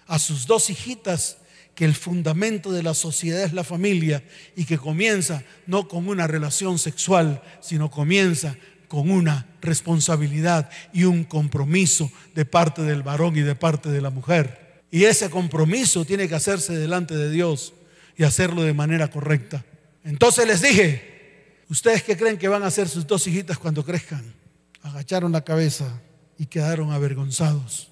a 0.06 0.18
sus 0.18 0.46
dos 0.46 0.70
hijitas, 0.70 1.38
que 1.74 1.84
el 1.84 1.94
fundamento 1.94 2.70
de 2.70 2.82
la 2.82 2.94
sociedad 2.94 3.42
es 3.42 3.52
la 3.52 3.64
familia 3.64 4.22
y 4.56 4.66
que 4.66 4.76
comienza 4.78 5.42
no 5.66 5.88
con 5.88 6.06
una 6.08 6.26
relación 6.26 6.78
sexual, 6.78 7.42
sino 7.60 7.90
comienza 7.90 8.56
con 8.88 9.10
una 9.10 9.46
responsabilidad 9.62 10.68
y 10.92 11.04
un 11.04 11.24
compromiso 11.24 12.10
de 12.34 12.44
parte 12.44 12.82
del 12.82 13.02
varón 13.02 13.36
y 13.38 13.40
de 13.40 13.54
parte 13.54 13.90
de 13.90 14.02
la 14.02 14.10
mujer. 14.10 14.82
Y 14.90 15.04
ese 15.04 15.30
compromiso 15.30 16.04
tiene 16.04 16.28
que 16.28 16.34
hacerse 16.34 16.76
delante 16.76 17.16
de 17.16 17.30
Dios 17.30 17.72
y 18.16 18.24
hacerlo 18.24 18.62
de 18.62 18.74
manera 18.74 19.08
correcta. 19.08 19.64
Entonces 20.04 20.46
les 20.46 20.62
dije, 20.62 21.62
¿ustedes 21.68 22.02
qué 22.02 22.16
creen 22.16 22.38
que 22.38 22.48
van 22.48 22.62
a 22.62 22.66
hacer 22.66 22.88
sus 22.88 23.06
dos 23.06 23.26
hijitas 23.26 23.58
cuando 23.58 23.84
crezcan? 23.84 24.34
Agacharon 24.82 25.32
la 25.32 25.44
cabeza 25.44 26.00
y 26.38 26.46
quedaron 26.46 26.90
avergonzados, 26.90 27.90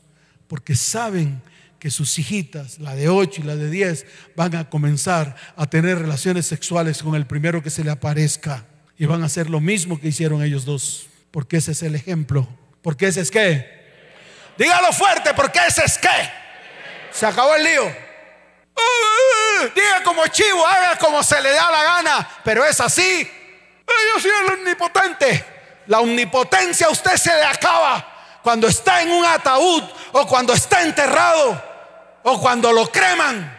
porque 0.49 0.75
saben 0.75 1.41
que 1.79 1.91
sus 1.91 2.19
hijitas, 2.19 2.79
la 2.79 2.95
de 2.95 3.09
8 3.09 3.41
y 3.41 3.45
la 3.45 3.57
de 3.57 3.71
10, 3.71 4.07
van 4.37 4.55
a 4.55 4.69
comenzar 4.69 5.37
a 5.57 5.67
tener 5.67 5.99
relaciones 5.99 6.47
sexuales 6.47 7.03
con 7.03 7.15
el 7.15 7.27
primero 7.27 7.63
que 7.63 7.71
se 7.71 7.85
le 7.85 7.91
aparezca. 7.91 8.67
Y 8.99 9.07
van 9.07 9.23
a 9.23 9.27
hacer 9.27 9.49
lo 9.49 9.61
mismo 9.61 9.99
que 9.99 10.09
hicieron 10.09 10.43
ellos 10.43 10.67
dos, 10.67 11.07
porque 11.31 11.57
ese 11.57 11.73
es 11.73 11.83
el 11.83 11.95
ejemplo. 11.95 12.47
Porque 12.83 13.07
ese 13.07 13.23
es 13.23 13.31
qué. 13.31 13.67
Dígalo 14.59 14.93
fuerte, 14.93 15.31
porque 15.35 15.59
ese 15.67 15.83
es 15.87 15.97
qué. 15.97 16.09
Se 17.13 17.25
acabó 17.25 17.55
el 17.57 17.65
lío 17.65 18.11
diga 19.69 20.03
como 20.05 20.27
chivo, 20.29 20.67
haga 20.67 20.97
como 20.99 21.23
se 21.23 21.41
le 21.41 21.53
da 21.53 21.71
la 21.71 21.83
gana, 21.83 22.29
pero 22.45 22.65
es 22.65 22.81
así. 22.81 23.31
Yo 24.15 24.21
soy 24.21 24.31
el 24.31 24.53
omnipotente. 24.55 25.45
La 25.87 26.01
omnipotencia 26.01 26.87
a 26.87 26.91
usted 26.91 27.17
se 27.17 27.35
le 27.35 27.45
acaba 27.45 28.39
cuando 28.43 28.69
está 28.69 29.03
en 29.03 29.11
un 29.11 29.25
ataúd 29.25 29.83
o 30.13 30.27
cuando 30.27 30.53
está 30.53 30.83
enterrado 30.83 31.63
o 32.23 32.41
cuando 32.41 32.73
lo 32.73 32.91
creman. 32.91 33.59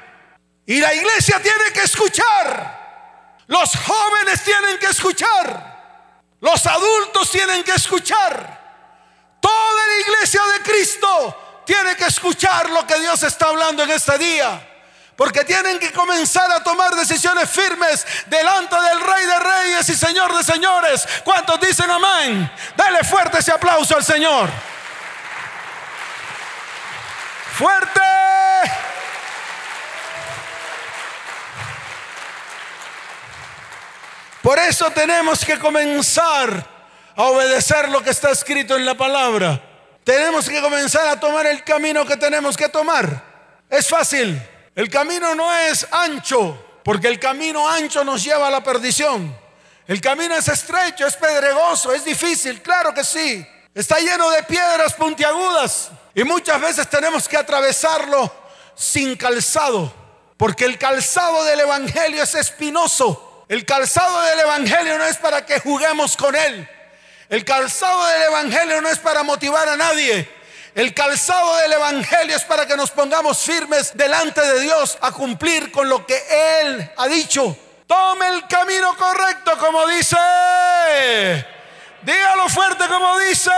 Y 0.65 0.79
la 0.79 0.93
iglesia 0.93 1.41
tiene 1.41 1.71
que 1.73 1.81
escuchar. 1.81 2.79
Los 3.47 3.75
jóvenes 3.75 4.43
tienen 4.43 4.77
que 4.77 4.85
escuchar. 4.87 5.71
Los 6.39 6.65
adultos 6.65 7.29
tienen 7.29 7.63
que 7.63 7.73
escuchar. 7.73 8.59
Toda 9.41 9.85
la 9.87 9.95
iglesia 9.99 10.41
de 10.53 10.61
Cristo 10.61 11.63
tiene 11.65 11.95
que 11.95 12.05
escuchar 12.05 12.69
lo 12.69 12.85
que 12.87 12.99
Dios 12.99 13.21
está 13.23 13.47
hablando 13.47 13.83
en 13.83 13.91
este 13.91 14.17
día. 14.17 14.70
Porque 15.21 15.45
tienen 15.45 15.77
que 15.77 15.91
comenzar 15.91 16.51
a 16.51 16.63
tomar 16.63 16.95
decisiones 16.95 17.47
firmes 17.47 18.07
delante 18.25 18.75
del 18.75 18.99
Rey 19.01 19.25
de 19.27 19.39
Reyes 19.39 19.89
y 19.89 19.95
Señor 19.95 20.35
de 20.35 20.43
Señores. 20.43 21.07
¿Cuántos 21.23 21.59
dicen 21.59 21.91
amén? 21.91 22.51
Dale 22.75 23.03
fuerte 23.03 23.37
ese 23.37 23.51
aplauso 23.51 23.95
al 23.95 24.03
Señor. 24.03 24.49
Fuerte. 27.53 28.01
Por 34.41 34.57
eso 34.57 34.89
tenemos 34.89 35.45
que 35.45 35.59
comenzar 35.59 36.65
a 37.15 37.23
obedecer 37.25 37.89
lo 37.89 38.01
que 38.01 38.09
está 38.09 38.31
escrito 38.31 38.75
en 38.75 38.87
la 38.87 38.95
palabra. 38.95 39.61
Tenemos 40.03 40.49
que 40.49 40.59
comenzar 40.61 41.07
a 41.07 41.19
tomar 41.19 41.45
el 41.45 41.63
camino 41.63 42.07
que 42.07 42.17
tenemos 42.17 42.57
que 42.57 42.69
tomar. 42.69 43.23
Es 43.69 43.87
fácil. 43.87 44.50
El 44.75 44.89
camino 44.89 45.35
no 45.35 45.53
es 45.53 45.85
ancho, 45.91 46.79
porque 46.83 47.07
el 47.07 47.19
camino 47.19 47.67
ancho 47.67 48.03
nos 48.03 48.23
lleva 48.23 48.47
a 48.47 48.51
la 48.51 48.63
perdición. 48.63 49.35
El 49.87 49.99
camino 49.99 50.35
es 50.35 50.47
estrecho, 50.47 51.05
es 51.05 51.15
pedregoso, 51.17 51.91
es 51.91 52.05
difícil, 52.05 52.61
claro 52.61 52.93
que 52.93 53.03
sí. 53.03 53.45
Está 53.73 53.99
lleno 53.99 54.29
de 54.29 54.43
piedras 54.43 54.93
puntiagudas 54.93 55.89
y 56.13 56.23
muchas 56.23 56.59
veces 56.61 56.89
tenemos 56.89 57.27
que 57.27 57.37
atravesarlo 57.37 58.33
sin 58.75 59.15
calzado, 59.15 59.93
porque 60.37 60.65
el 60.65 60.77
calzado 60.77 61.43
del 61.43 61.61
Evangelio 61.61 62.23
es 62.23 62.35
espinoso. 62.35 63.45
El 63.49 63.65
calzado 63.65 64.21
del 64.21 64.39
Evangelio 64.39 64.97
no 64.97 65.05
es 65.05 65.17
para 65.17 65.45
que 65.45 65.59
juguemos 65.59 66.15
con 66.15 66.35
él. 66.35 66.69
El 67.27 67.43
calzado 67.43 68.05
del 68.07 68.23
Evangelio 68.23 68.81
no 68.81 68.87
es 68.87 68.99
para 68.99 69.23
motivar 69.23 69.67
a 69.67 69.75
nadie. 69.75 70.29
El 70.73 70.93
calzado 70.93 71.57
del 71.57 71.73
Evangelio 71.73 72.35
es 72.35 72.43
para 72.43 72.65
que 72.65 72.77
nos 72.77 72.91
pongamos 72.91 73.39
firmes 73.39 73.91
delante 73.93 74.39
de 74.39 74.61
Dios 74.61 74.97
a 75.01 75.11
cumplir 75.11 75.69
con 75.69 75.89
lo 75.89 76.05
que 76.05 76.17
Él 76.61 76.91
ha 76.95 77.07
dicho. 77.07 77.57
Tome 77.85 78.27
el 78.29 78.47
camino 78.47 78.95
correcto 78.95 79.57
como 79.57 79.85
dice. 79.87 80.15
Dígalo 82.03 82.47
fuerte 82.47 82.87
como 82.87 83.19
dice. 83.19 83.51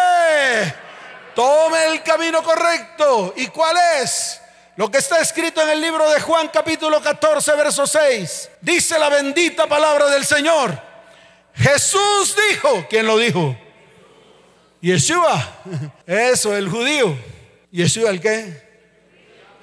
Tome 1.36 1.86
el 1.86 2.02
camino 2.02 2.42
correcto. 2.42 3.36
¿Y 3.38 3.46
cuál 3.48 3.78
es? 4.02 4.42
Lo 4.76 4.90
que 4.90 4.98
está 4.98 5.20
escrito 5.20 5.62
en 5.62 5.70
el 5.70 5.82
libro 5.82 6.10
de 6.10 6.20
Juan 6.20 6.48
capítulo 6.48 7.00
14, 7.00 7.52
verso 7.54 7.86
6. 7.86 8.50
Dice 8.60 8.98
la 8.98 9.10
bendita 9.10 9.68
palabra 9.68 10.08
del 10.08 10.26
Señor. 10.26 10.76
Jesús 11.54 12.36
dijo, 12.50 12.88
¿quién 12.90 13.06
lo 13.06 13.20
dijo? 13.20 13.56
Yeshua, 14.84 15.64
eso, 16.06 16.54
el 16.54 16.68
judío. 16.68 17.18
Yeshua, 17.72 18.10
¿el 18.10 18.20
qué? 18.20 18.62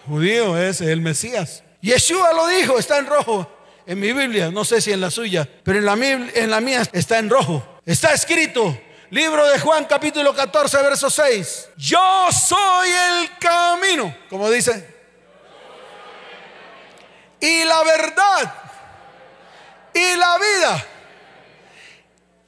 Judío, 0.06 0.56
ese, 0.56 0.90
el 0.90 1.02
Mesías. 1.02 1.62
Yeshua 1.82 2.32
lo 2.32 2.46
dijo, 2.46 2.78
está 2.78 2.96
en 2.96 3.06
rojo 3.06 3.46
en 3.84 4.00
mi 4.00 4.14
Biblia, 4.14 4.50
no 4.50 4.64
sé 4.64 4.80
si 4.80 4.92
en 4.92 5.00
la 5.02 5.10
suya, 5.10 5.46
pero 5.62 5.78
en 5.78 5.84
la, 5.84 5.92
en 5.92 6.50
la 6.50 6.62
mía 6.62 6.84
está 6.92 7.18
en 7.18 7.28
rojo. 7.28 7.80
Está 7.84 8.14
escrito, 8.14 8.80
libro 9.10 9.46
de 9.46 9.58
Juan 9.58 9.84
capítulo 9.84 10.34
14, 10.34 10.78
verso 10.78 11.10
6. 11.10 11.68
Yo 11.76 12.28
soy 12.32 12.88
el 12.88 13.38
camino, 13.38 14.16
como 14.30 14.50
dice. 14.50 14.88
Y 17.40 17.64
la 17.64 17.82
verdad. 17.82 18.54
Y 19.92 20.16
la 20.16 20.38
vida. 20.38 20.86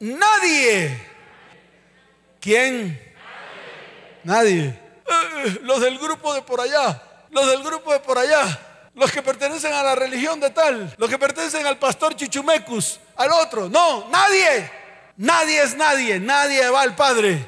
Nadie 0.00 1.11
¿Quién? 2.42 3.00
Nadie. 4.24 4.64
Eh, 4.64 5.58
los 5.62 5.80
del 5.80 5.96
grupo 5.96 6.34
de 6.34 6.42
por 6.42 6.60
allá. 6.60 7.00
Los 7.30 7.46
del 7.46 7.62
grupo 7.62 7.92
de 7.92 8.00
por 8.00 8.18
allá. 8.18 8.90
Los 8.96 9.12
que 9.12 9.22
pertenecen 9.22 9.72
a 9.72 9.82
la 9.84 9.94
religión 9.94 10.40
de 10.40 10.50
tal. 10.50 10.92
Los 10.98 11.08
que 11.08 11.20
pertenecen 11.20 11.64
al 11.64 11.78
pastor 11.78 12.16
Chichumecus. 12.16 12.98
Al 13.14 13.30
otro. 13.30 13.68
No, 13.68 14.08
nadie. 14.10 14.68
Nadie 15.16 15.62
es 15.62 15.76
nadie. 15.76 16.18
Nadie 16.18 16.68
va 16.68 16.82
al 16.82 16.96
Padre. 16.96 17.46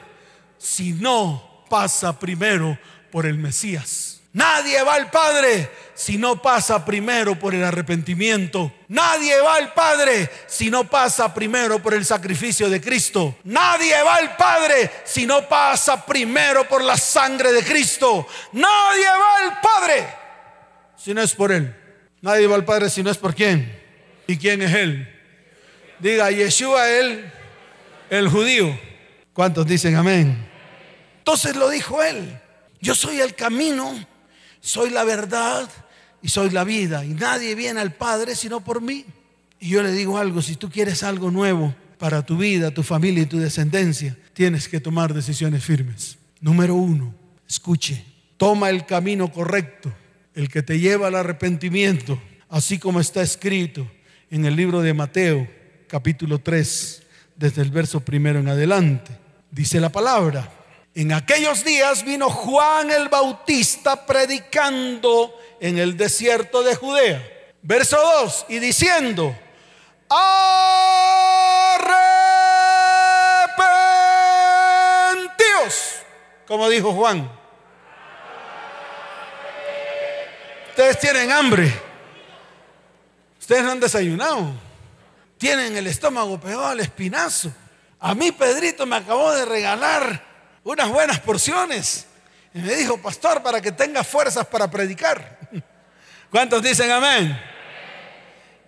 Si 0.59 0.93
no 0.93 1.65
pasa 1.69 2.17
primero 2.17 2.79
por 3.11 3.27
el 3.27 3.37
Mesías. 3.37 4.21
Nadie 4.33 4.81
va 4.85 4.95
al 4.95 5.11
Padre 5.11 5.69
si 5.95 6.19
no 6.19 6.43
pasa 6.43 6.85
primero 6.85 7.39
por 7.39 7.55
el 7.55 7.63
arrepentimiento. 7.65 8.73
Nadie 8.89 9.41
va 9.41 9.57
al 9.57 9.73
Padre 9.73 10.29
si 10.47 10.71
no 10.71 10.85
pasa 10.85 11.33
primero 11.33 11.81
por 11.81 11.95
el 11.95 12.05
sacrificio 12.05 12.69
de 12.69 12.81
Cristo. 12.81 13.37
Nadie 13.45 13.95
va 14.03 14.17
al 14.17 14.37
Padre 14.37 14.91
si 15.05 15.25
no 15.25 15.49
pasa 15.49 16.05
primero 16.05 16.69
por 16.69 16.83
la 16.83 16.97
sangre 16.97 17.53
de 17.53 17.63
Cristo. 17.63 18.27
Nadie 18.53 19.07
va 19.07 19.37
al 19.45 19.61
Padre 19.61 20.07
si 20.97 21.15
no 21.15 21.23
es 21.23 21.33
por 21.35 21.52
Él. 21.52 21.75
Nadie 22.21 22.47
va 22.47 22.57
al 22.57 22.65
Padre 22.65 22.91
si 22.91 23.02
no 23.02 23.11
es 23.11 23.19
por 23.19 23.35
quién. 23.35 23.80
¿Y 24.26 24.37
quién 24.37 24.63
es 24.63 24.73
Él? 24.75 25.11
Diga, 25.99 26.30
Yeshua, 26.30 26.89
Él, 26.89 27.30
el 28.11 28.28
judío. 28.28 28.78
¿Cuántos 29.33 29.67
dicen 29.67 29.97
amén? 29.97 30.49
Entonces 31.19 31.57
lo 31.57 31.69
dijo 31.69 32.02
Él. 32.02 32.41
Yo 32.80 32.95
soy 32.95 33.21
el 33.21 33.35
camino, 33.35 33.95
soy 34.61 34.91
la 34.91 35.04
verdad 35.04 35.69
y 36.25 36.30
soy 36.30 36.49
la 36.49 36.65
vida. 36.65 37.04
Y 37.04 37.10
nadie 37.10 37.54
viene 37.54 37.80
al 37.80 37.93
Padre 37.93 38.34
sino 38.34 38.60
por 38.60 38.80
mí. 38.80 39.04
Y 39.60 39.69
yo 39.69 39.82
le 39.82 39.93
digo 39.93 40.17
algo, 40.17 40.41
si 40.41 40.56
tú 40.56 40.71
quieres 40.71 41.02
algo 41.02 41.30
nuevo 41.30 41.75
para 41.99 42.25
tu 42.25 42.39
vida, 42.39 42.71
tu 42.73 42.82
familia 42.82 43.23
y 43.23 43.26
tu 43.26 43.39
descendencia, 43.39 44.17
tienes 44.32 44.67
que 44.67 44.80
tomar 44.80 45.13
decisiones 45.13 45.63
firmes. 45.63 46.17
Número 46.41 46.76
uno, 46.76 47.15
escuche, 47.47 48.02
toma 48.39 48.71
el 48.71 48.87
camino 48.87 49.30
correcto, 49.30 49.93
el 50.34 50.49
que 50.49 50.63
te 50.63 50.80
lleva 50.80 51.08
al 51.08 51.17
arrepentimiento, 51.17 52.19
así 52.49 52.78
como 52.78 53.00
está 53.00 53.21
escrito 53.21 53.87
en 54.30 54.47
el 54.47 54.56
libro 54.56 54.80
de 54.80 54.95
Mateo, 54.95 55.47
capítulo 55.89 56.39
3, 56.39 57.02
desde 57.37 57.60
el 57.60 57.71
verso 57.71 58.00
primero 58.00 58.39
en 58.41 58.49
adelante. 58.49 59.13
Dice 59.50 59.78
la 59.78 59.91
palabra, 59.91 60.50
en 60.95 61.13
aquellos 61.13 61.65
días 61.65 62.02
vino 62.02 62.30
Juan 62.30 62.91
el 62.91 63.08
Bautista 63.08 64.06
predicando 64.06 65.34
en 65.65 65.79
el 65.79 65.97
desierto 65.97 66.63
de 66.63 66.77
Judea. 66.77 67.27
Verso 67.63 67.97
2, 67.97 68.47
y 68.50 68.59
diciendo, 68.59 69.35
arrepentíos, 70.11 70.35
como 76.47 76.69
dijo 76.69 76.93
Juan. 76.93 77.33
Ustedes 80.69 80.99
tienen 80.99 81.33
hambre. 81.33 81.73
Ustedes 83.41 83.65
no 83.65 83.71
han 83.71 83.81
desayunado. 83.81 84.53
Tienen 85.39 85.79
el 85.79 85.87
estómago 85.87 86.39
pegado 86.39 86.67
al 86.67 86.81
espinazo. 86.81 87.50
A 88.00 88.15
mí 88.15 88.33
Pedrito 88.33 88.85
me 88.85 88.97
acabó 88.97 89.33
de 89.33 89.47
regalar 89.47 90.23
unas 90.63 90.91
buenas 90.91 91.21
porciones. 91.21 92.05
Y 92.53 92.59
me 92.59 92.75
dijo, 92.75 92.99
pastor, 92.99 93.43
para 93.43 93.63
que 93.63 93.73
tenga 93.73 94.05
fuerzas 94.05 94.47
para 94.47 94.71
predicar. 94.71 95.33
¿Cuántos 96.34 96.64
dicen 96.64 96.90
amén? 96.90 97.40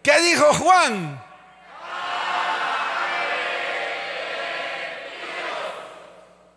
¿Qué 0.01 0.21
dijo 0.21 0.55
Juan? 0.55 1.21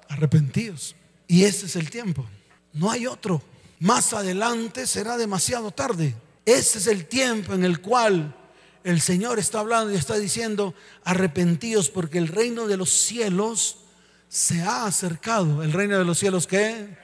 Arrepentidos. 0.08 0.96
Y 1.28 1.46
ese 1.46 1.66
es 1.66 1.76
el 1.78 1.90
tiempo. 1.90 2.28
No 2.74 2.92
hay 2.92 3.08
otro. 3.08 3.42
Más 3.80 4.14
adelante 4.14 4.86
será 4.86 5.18
demasiado 5.18 5.72
tarde. 5.72 6.14
Ese 6.46 6.78
es 6.78 6.86
el 6.86 7.08
tiempo 7.08 7.56
en 7.56 7.64
el 7.64 7.82
cual 7.82 8.36
el 8.84 9.02
Señor 9.02 9.40
está 9.40 9.62
hablando 9.62 9.92
y 9.92 9.96
está 9.96 10.16
diciendo, 10.16 10.76
arrepentidos 11.04 11.90
porque 11.90 12.20
el 12.20 12.28
reino 12.28 12.68
de 12.68 12.78
los 12.78 12.92
cielos 12.92 13.80
se 14.28 14.62
ha 14.62 14.86
acercado. 14.86 15.64
¿El 15.64 15.74
reino 15.74 15.98
de 15.98 16.06
los 16.06 16.20
cielos 16.20 16.46
qué? 16.46 17.00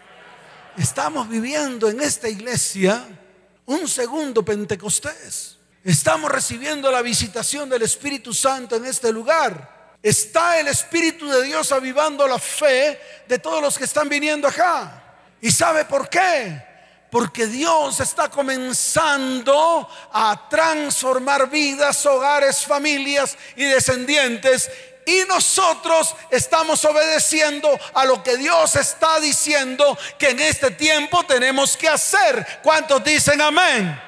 Estamos 0.78 1.28
viviendo 1.28 1.90
en 1.90 2.02
esta 2.02 2.30
iglesia 2.30 3.24
un 3.66 3.88
segundo 3.88 4.44
Pentecostés. 4.44 5.58
Estamos 5.84 6.32
recibiendo 6.32 6.92
la 6.92 7.02
visitación 7.02 7.70
del 7.70 7.84
Espíritu 7.84 8.34
Santo 8.34 8.76
en 8.76 8.86
este 8.86 9.12
lugar. 9.12 9.98
Está 10.02 10.60
el 10.60 10.68
Espíritu 10.68 11.28
de 11.28 11.44
Dios 11.44 11.72
avivando 11.72 12.28
la 12.28 12.40
fe 12.40 13.00
de 13.28 13.40
todos 13.40 13.62
los 13.62 13.78
que 13.78 13.86
están 13.86 14.10
viniendo 14.10 14.48
acá. 14.48 15.04
¿Y 15.42 15.52
sabe 15.52 15.86
por 15.86 16.10
qué? 16.10 16.64
Porque 17.12 17.48
Dios 17.48 18.00
está 18.00 18.30
comenzando 18.30 19.88
a 20.12 20.48
transformar 20.50 21.50
vidas, 21.50 22.06
hogares, 22.06 22.66
familias 22.66 23.38
y 23.56 23.64
descendientes 23.64 24.70
y 25.06 25.24
nosotros 25.28 26.16
estamos 26.32 26.84
obedeciendo 26.84 27.70
a 27.94 28.06
lo 28.06 28.24
que 28.24 28.38
Dios 28.38 28.76
está 28.76 29.20
diciendo 29.20 29.98
que 30.18 30.30
en 30.30 30.40
este 30.40 30.72
tiempo 30.72 31.24
tenemos 31.24 31.78
que 31.78 31.88
hacer. 31.88 32.60
¿Cuántos 32.64 33.04
dicen 33.04 33.40
amén? 33.40 34.02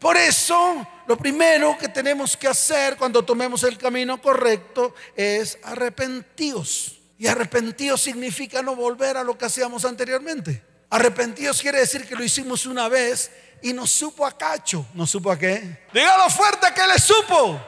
Por 0.00 0.16
eso, 0.16 0.86
lo 1.06 1.16
primero 1.16 1.78
que 1.78 1.88
tenemos 1.88 2.36
que 2.36 2.48
hacer 2.48 2.96
cuando 2.96 3.24
tomemos 3.24 3.62
el 3.62 3.78
camino 3.78 4.20
correcto 4.20 4.94
es 5.14 5.58
arrepentidos. 5.62 6.96
Y 7.16 7.28
arrepentidos 7.28 8.02
significa 8.02 8.60
no 8.62 8.74
volver 8.74 9.16
a 9.16 9.24
lo 9.24 9.38
que 9.38 9.44
hacíamos 9.44 9.84
anteriormente. 9.84 10.62
Arrepentidos 10.90 11.62
quiere 11.62 11.78
decir 11.78 12.06
que 12.06 12.16
lo 12.16 12.24
hicimos 12.24 12.66
una 12.66 12.88
vez 12.88 13.30
y 13.62 13.72
no 13.72 13.86
supo 13.86 14.26
a 14.26 14.36
cacho. 14.36 14.84
¿No 14.92 15.06
supo 15.06 15.30
a 15.30 15.38
qué? 15.38 15.84
Dígalo 15.92 16.28
fuerte 16.28 16.66
que 16.74 16.86
le 16.86 16.98
supo. 16.98 17.60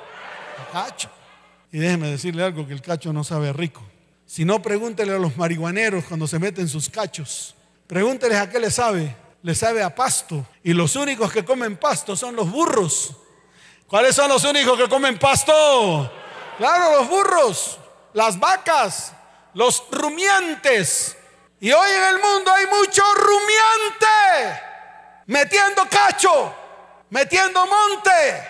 A 0.61 0.73
cacho. 0.73 1.16
Y 1.77 1.79
déjeme 1.79 2.09
decirle 2.09 2.43
algo 2.43 2.67
que 2.67 2.73
el 2.73 2.81
cacho 2.81 3.13
no 3.13 3.23
sabe 3.23 3.53
rico. 3.53 3.83
Si 4.25 4.47
no, 4.47 4.63
pregúntele 4.63 5.13
a 5.13 5.19
los 5.19 5.37
marihuaneros 5.37 6.07
cuando 6.07 6.27
se 6.27 6.39
meten 6.39 6.71
sus 6.71 6.89
cachos. 6.89 7.55
Pregúnteles 7.87 8.39
a 8.39 8.49
qué 8.49 8.59
le 8.59 8.71
sabe. 8.71 9.15
Le 9.43 9.55
sabe 9.55 9.83
a 9.83 9.95
pasto. 9.95 10.47
Y 10.65 10.73
los 10.73 10.97
únicos 10.97 11.31
que 11.31 11.45
comen 11.45 11.77
pasto 11.77 12.17
son 12.17 12.35
los 12.35 12.51
burros. 12.51 13.15
¿Cuáles 13.87 14.15
son 14.15 14.31
los 14.31 14.43
únicos 14.45 14.79
que 14.79 14.89
comen 14.89 15.19
pasto? 15.19 16.11
Claro, 16.57 16.99
los 16.99 17.11
burros, 17.11 17.79
las 18.15 18.41
vacas, 18.41 19.13
los 19.53 19.85
rumiantes. 19.91 21.15
Y 21.61 21.73
hoy 21.73 21.91
en 21.91 22.05
el 22.05 22.23
mundo 22.23 22.53
hay 22.53 22.65
mucho 22.69 23.03
rumiante 23.17 24.63
metiendo 25.27 25.87
cacho, 25.91 26.55
metiendo 27.11 27.67
monte 27.67 28.49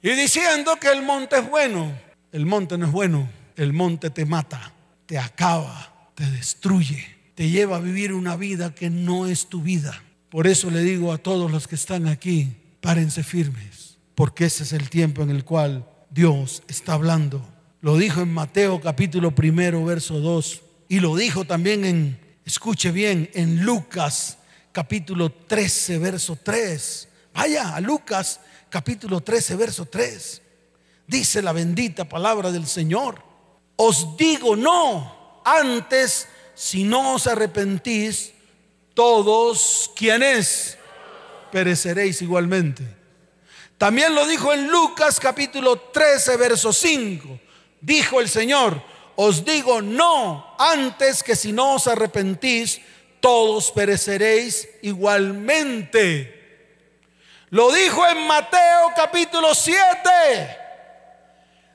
y 0.00 0.12
diciendo 0.12 0.76
que 0.76 0.88
el 0.88 1.02
monte 1.02 1.36
es 1.36 1.46
bueno. 1.46 2.11
El 2.32 2.46
monte 2.46 2.78
no 2.78 2.86
es 2.86 2.92
bueno, 2.92 3.28
el 3.56 3.74
monte 3.74 4.08
te 4.08 4.24
mata, 4.24 4.72
te 5.04 5.18
acaba, 5.18 6.10
te 6.14 6.24
destruye, 6.30 7.04
te 7.34 7.50
lleva 7.50 7.76
a 7.76 7.80
vivir 7.80 8.14
una 8.14 8.36
vida 8.36 8.74
que 8.74 8.88
no 8.88 9.26
es 9.26 9.48
tu 9.48 9.60
vida. 9.60 10.02
Por 10.30 10.46
eso 10.46 10.70
le 10.70 10.80
digo 10.80 11.12
a 11.12 11.18
todos 11.18 11.50
los 11.50 11.68
que 11.68 11.74
están 11.74 12.08
aquí, 12.08 12.56
párense 12.80 13.22
firmes, 13.22 13.98
porque 14.14 14.46
ese 14.46 14.62
es 14.62 14.72
el 14.72 14.88
tiempo 14.88 15.22
en 15.22 15.28
el 15.28 15.44
cual 15.44 15.86
Dios 16.08 16.62
está 16.68 16.94
hablando. 16.94 17.46
Lo 17.82 17.98
dijo 17.98 18.22
en 18.22 18.32
Mateo 18.32 18.80
capítulo 18.80 19.34
primero, 19.34 19.84
verso 19.84 20.18
2, 20.18 20.62
y 20.88 21.00
lo 21.00 21.14
dijo 21.16 21.44
también 21.44 21.84
en, 21.84 22.18
escuche 22.46 22.92
bien, 22.92 23.28
en 23.34 23.62
Lucas 23.62 24.38
capítulo 24.72 25.30
13, 25.30 25.98
verso 25.98 26.38
3. 26.42 27.08
Vaya 27.34 27.74
a 27.74 27.80
Lucas 27.82 28.40
capítulo 28.70 29.20
13, 29.20 29.56
verso 29.56 29.84
3. 29.84 30.41
Dice 31.12 31.42
la 31.42 31.52
bendita 31.52 32.06
palabra 32.06 32.50
del 32.50 32.66
Señor. 32.66 33.22
Os 33.76 34.16
digo 34.16 34.56
no, 34.56 35.42
antes 35.44 36.26
si 36.54 36.84
no 36.84 37.16
os 37.16 37.26
arrepentís, 37.26 38.32
todos 38.94 39.90
quienes 39.94 40.78
pereceréis 41.50 42.22
igualmente. 42.22 42.82
También 43.76 44.14
lo 44.14 44.26
dijo 44.26 44.54
en 44.54 44.70
Lucas 44.70 45.20
capítulo 45.20 45.78
13, 45.78 46.38
verso 46.38 46.72
5. 46.72 47.38
Dijo 47.82 48.18
el 48.18 48.30
Señor, 48.30 48.82
os 49.14 49.44
digo 49.44 49.82
no, 49.82 50.56
antes 50.58 51.22
que 51.22 51.36
si 51.36 51.52
no 51.52 51.74
os 51.74 51.88
arrepentís, 51.88 52.80
todos 53.20 53.70
pereceréis 53.72 54.66
igualmente. 54.80 56.40
Lo 57.50 57.70
dijo 57.70 58.02
en 58.08 58.26
Mateo 58.26 58.92
capítulo 58.96 59.54
7, 59.54 60.61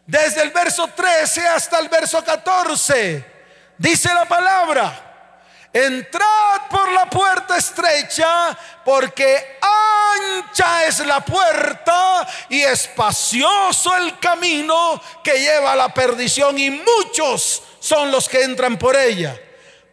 desde 0.08 0.41
el 0.41 0.50
verso 0.52 0.88
13 0.88 1.48
hasta 1.48 1.78
el 1.80 1.89
verso 1.89 2.24
14. 2.24 3.38
Dice 3.78 4.12
la 4.13 4.26
palabra, 4.26 5.70
entrad 5.72 6.67
por 6.70 6.91
la 6.91 7.08
puerta 7.08 7.58
estrecha, 7.58 8.58
porque 8.84 9.60
ancha 9.62 10.86
es 10.86 11.06
la 11.06 11.20
puerta 11.20 12.28
y 12.50 12.62
espacioso 12.62 13.96
el 13.98 14.17
camino 14.17 15.00
que 15.24 15.39
lleva 15.39 15.74
a 15.74 15.76
la 15.76 15.93
perdición 15.93 16.58
y 16.58 16.72
muchos 16.72 17.62
son 17.80 18.10
los 18.10 18.28
que 18.28 18.43
entran 18.43 18.78
por 18.78 18.96
ella 18.96 19.38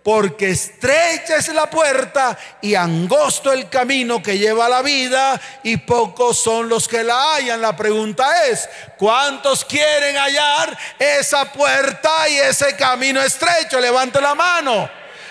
porque 0.04 0.50
estrecha 0.50 1.36
es 1.36 1.48
la 1.48 1.70
puerta 1.70 2.36
y 2.60 2.74
angosto 2.74 3.50
el 3.50 3.70
camino 3.70 4.22
que 4.22 4.36
lleva 4.36 4.66
a 4.66 4.68
la 4.68 4.82
vida 4.82 5.40
y 5.62 5.78
pocos 5.78 6.38
son 6.38 6.68
los 6.68 6.86
que 6.86 7.02
la 7.02 7.32
hallan. 7.32 7.62
La 7.62 7.74
pregunta 7.74 8.44
es, 8.44 8.68
¿cuántos 8.98 9.64
quieren 9.64 10.16
hallar 10.16 10.76
esa 10.98 11.50
puerta 11.50 12.28
y 12.28 12.36
ese 12.36 12.76
camino 12.76 13.22
estrecho? 13.22 13.80
Levante 13.80 14.20
la 14.20 14.34
mano. 14.34 14.90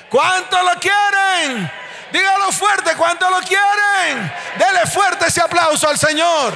¿Cuántos 0.10 0.60
lo 0.64 0.80
quieren? 0.80 1.72
Dígalo 2.12 2.52
fuerte, 2.52 2.96
¿cuántos 2.96 3.30
lo 3.30 3.42
quieren? 3.42 4.34
Dele 4.58 4.88
fuerte 4.88 5.28
ese 5.28 5.42
aplauso 5.42 5.88
al 5.88 6.00
Señor. 6.00 6.56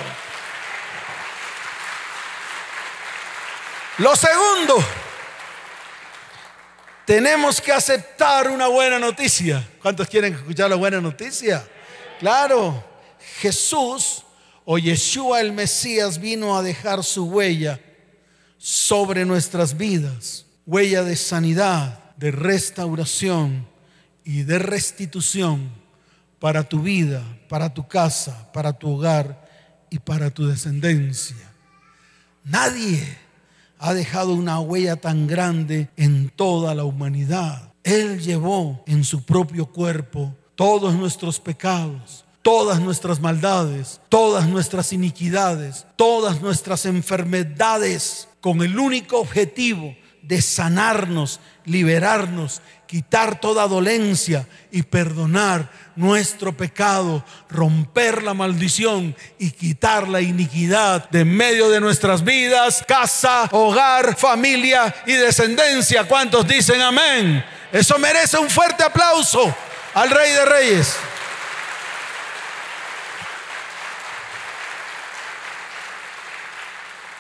Lo 4.00 4.16
segundo, 4.16 4.84
tenemos 7.08 7.62
que 7.62 7.72
aceptar 7.72 8.52
una 8.52 8.68
buena 8.68 9.00
noticia. 9.00 9.66
¿Cuántos 9.82 10.10
quieren 10.10 10.34
escuchar 10.34 10.70
la 10.70 10.76
buena 10.76 11.00
noticia? 11.00 11.66
Claro, 12.20 12.84
Jesús 13.40 14.24
o 14.66 14.78
Yeshua 14.78 15.40
el 15.40 15.54
Mesías 15.54 16.20
vino 16.20 16.58
a 16.58 16.62
dejar 16.62 17.06
su 17.06 17.24
huella 17.28 17.80
sobre 18.58 19.24
nuestras 19.24 19.78
vidas, 19.78 20.48
huella 20.66 21.02
de 21.04 21.16
sanidad, 21.16 22.14
de 22.18 22.32
restauración 22.32 23.66
y 24.26 24.44
de 24.44 24.60
restitución 24.60 25.72
para 26.40 26.64
tu 26.68 26.82
vida, 26.82 27.24
para 27.48 27.74
tu 27.74 27.88
casa, 27.88 28.52
para 28.52 28.74
tu 28.74 28.96
hogar 28.96 29.48
y 29.90 30.00
para 30.00 30.30
tu 30.30 30.46
descendencia. 30.46 31.38
Nadie 32.44 33.18
ha 33.80 33.94
dejado 33.94 34.34
una 34.34 34.60
huella 34.60 34.96
tan 34.96 35.28
grande 35.28 35.90
en 35.98 36.30
toda 36.30 36.74
la 36.76 36.84
humanidad. 36.84 37.74
Él 37.84 38.20
llevó 38.20 38.84
en 38.86 39.04
su 39.04 39.24
propio 39.24 39.68
cuerpo 39.68 40.34
todos 40.56 40.94
nuestros 40.96 41.40
pecados, 41.40 42.26
todas 42.42 42.80
nuestras 42.80 43.20
maldades, 43.20 44.02
todas 44.10 44.48
nuestras 44.48 44.92
iniquidades, 44.94 45.86
todas 45.96 46.42
nuestras 46.42 46.86
enfermedades, 46.86 48.28
con 48.42 48.62
el 48.62 48.80
único 48.80 49.20
objetivo 49.20 49.96
de 50.22 50.42
sanarnos, 50.42 51.40
liberarnos, 51.66 52.62
quitar 52.86 53.40
toda 53.40 53.68
dolencia 53.68 54.48
y 54.72 54.84
perdonar 54.84 55.70
nuestro 55.96 56.56
pecado, 56.56 57.24
romper 57.50 58.24
la 58.24 58.34
maldición 58.34 59.16
y 59.40 59.52
quitar 59.52 60.08
la 60.08 60.22
iniquidad 60.22 61.10
de 61.10 61.26
medio 61.26 61.70
de 61.70 61.80
nuestras 61.80 62.24
vidas, 62.24 62.84
casa, 62.88 63.50
hogar, 63.52 64.16
familia 64.18 64.94
y 65.06 65.14
descendencia. 65.14 66.06
¿Cuántos 66.06 66.48
dicen 66.48 66.82
amén? 66.82 67.44
Eso 67.72 67.98
merece 67.98 68.38
un 68.38 68.50
fuerte 68.50 68.84
aplauso 68.84 69.54
al 69.94 70.10
Rey 70.10 70.32
de 70.32 70.46
Reyes. 70.46 70.96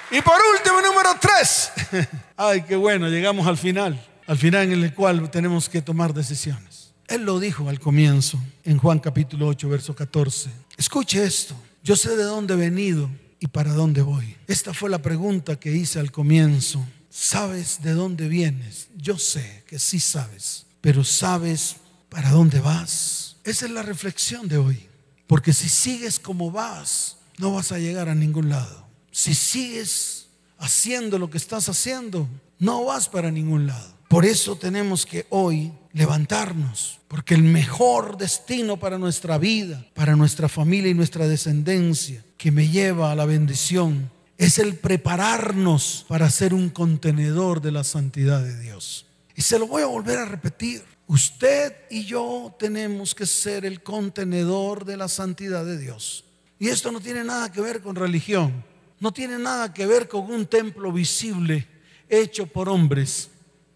Y 0.09 0.21
por 0.21 0.39
último, 0.55 0.81
número 0.81 1.09
tres. 1.19 1.69
Ay, 2.37 2.61
qué 2.61 2.77
bueno, 2.77 3.09
llegamos 3.09 3.45
al 3.45 3.57
final. 3.57 4.01
Al 4.25 4.37
final 4.37 4.71
en 4.71 4.83
el 4.83 4.93
cual 4.93 5.29
tenemos 5.29 5.67
que 5.67 5.81
tomar 5.81 6.13
decisiones. 6.13 6.93
Él 7.07 7.23
lo 7.23 7.39
dijo 7.39 7.67
al 7.67 7.79
comienzo, 7.79 8.39
en 8.63 8.77
Juan 8.77 8.99
capítulo 8.99 9.47
8, 9.47 9.69
verso 9.69 9.95
14. 9.95 10.49
Escuche 10.77 11.23
esto. 11.23 11.55
Yo 11.83 11.95
sé 11.95 12.15
de 12.15 12.23
dónde 12.23 12.53
he 12.53 12.57
venido 12.57 13.09
y 13.39 13.47
para 13.47 13.73
dónde 13.73 14.01
voy. 14.01 14.35
Esta 14.47 14.73
fue 14.73 14.89
la 14.89 15.01
pregunta 15.01 15.57
que 15.57 15.71
hice 15.71 15.99
al 15.99 16.11
comienzo. 16.11 16.85
¿Sabes 17.09 17.81
de 17.81 17.93
dónde 17.93 18.29
vienes? 18.29 18.87
Yo 18.95 19.17
sé 19.17 19.63
que 19.67 19.79
sí 19.79 19.99
sabes, 19.99 20.65
pero 20.81 21.03
¿sabes 21.03 21.77
para 22.09 22.31
dónde 22.31 22.59
vas? 22.59 23.37
Esa 23.43 23.65
es 23.65 23.71
la 23.71 23.83
reflexión 23.83 24.47
de 24.47 24.57
hoy. 24.57 24.87
Porque 25.27 25.51
si 25.51 25.67
sigues 25.67 26.19
como 26.19 26.51
vas, 26.51 27.17
no 27.37 27.53
vas 27.53 27.73
a 27.73 27.79
llegar 27.79 28.07
a 28.07 28.15
ningún 28.15 28.49
lado 28.49 28.86
si 29.17 29.33
sigues 29.33 30.27
haciendo 30.59 31.17
lo 31.17 31.27
que 31.27 31.39
estás 31.39 31.69
haciendo, 31.69 32.29
no 32.59 32.85
vas 32.85 33.09
para 33.09 33.31
ningún 33.31 33.65
lado. 33.65 33.95
Por 34.07 34.25
eso 34.25 34.57
tenemos 34.57 35.07
que 35.07 35.25
hoy 35.31 35.71
levantarnos, 35.91 36.99
porque 37.07 37.33
el 37.33 37.41
mejor 37.41 38.19
destino 38.19 38.77
para 38.77 38.99
nuestra 38.99 39.39
vida, 39.39 39.83
para 39.95 40.15
nuestra 40.15 40.47
familia 40.47 40.91
y 40.91 40.93
nuestra 40.93 41.27
descendencia, 41.27 42.23
que 42.37 42.51
me 42.51 42.69
lleva 42.69 43.11
a 43.11 43.15
la 43.15 43.25
bendición, 43.25 44.11
es 44.37 44.59
el 44.59 44.75
prepararnos 44.75 46.05
para 46.07 46.29
ser 46.29 46.53
un 46.53 46.69
contenedor 46.69 47.59
de 47.59 47.71
la 47.71 47.83
santidad 47.83 48.43
de 48.43 48.59
Dios. 48.59 49.07
Y 49.35 49.41
se 49.41 49.57
lo 49.57 49.65
voy 49.65 49.81
a 49.81 49.87
volver 49.87 50.19
a 50.19 50.25
repetir. 50.25 50.83
Usted 51.07 51.73
y 51.89 52.05
yo 52.05 52.55
tenemos 52.59 53.15
que 53.15 53.25
ser 53.25 53.65
el 53.65 53.81
contenedor 53.81 54.85
de 54.85 54.95
la 54.95 55.07
santidad 55.07 55.65
de 55.65 55.79
Dios. 55.79 56.23
Y 56.59 56.67
esto 56.67 56.91
no 56.91 56.99
tiene 56.99 57.23
nada 57.23 57.51
que 57.51 57.61
ver 57.61 57.81
con 57.81 57.95
religión 57.95 58.76
no 58.99 59.11
tiene 59.11 59.37
nada 59.37 59.73
que 59.73 59.85
ver 59.85 60.07
con 60.07 60.31
un 60.31 60.45
templo 60.45 60.91
visible 60.91 61.67
hecho 62.09 62.47
por 62.47 62.69
hombres. 62.69 63.29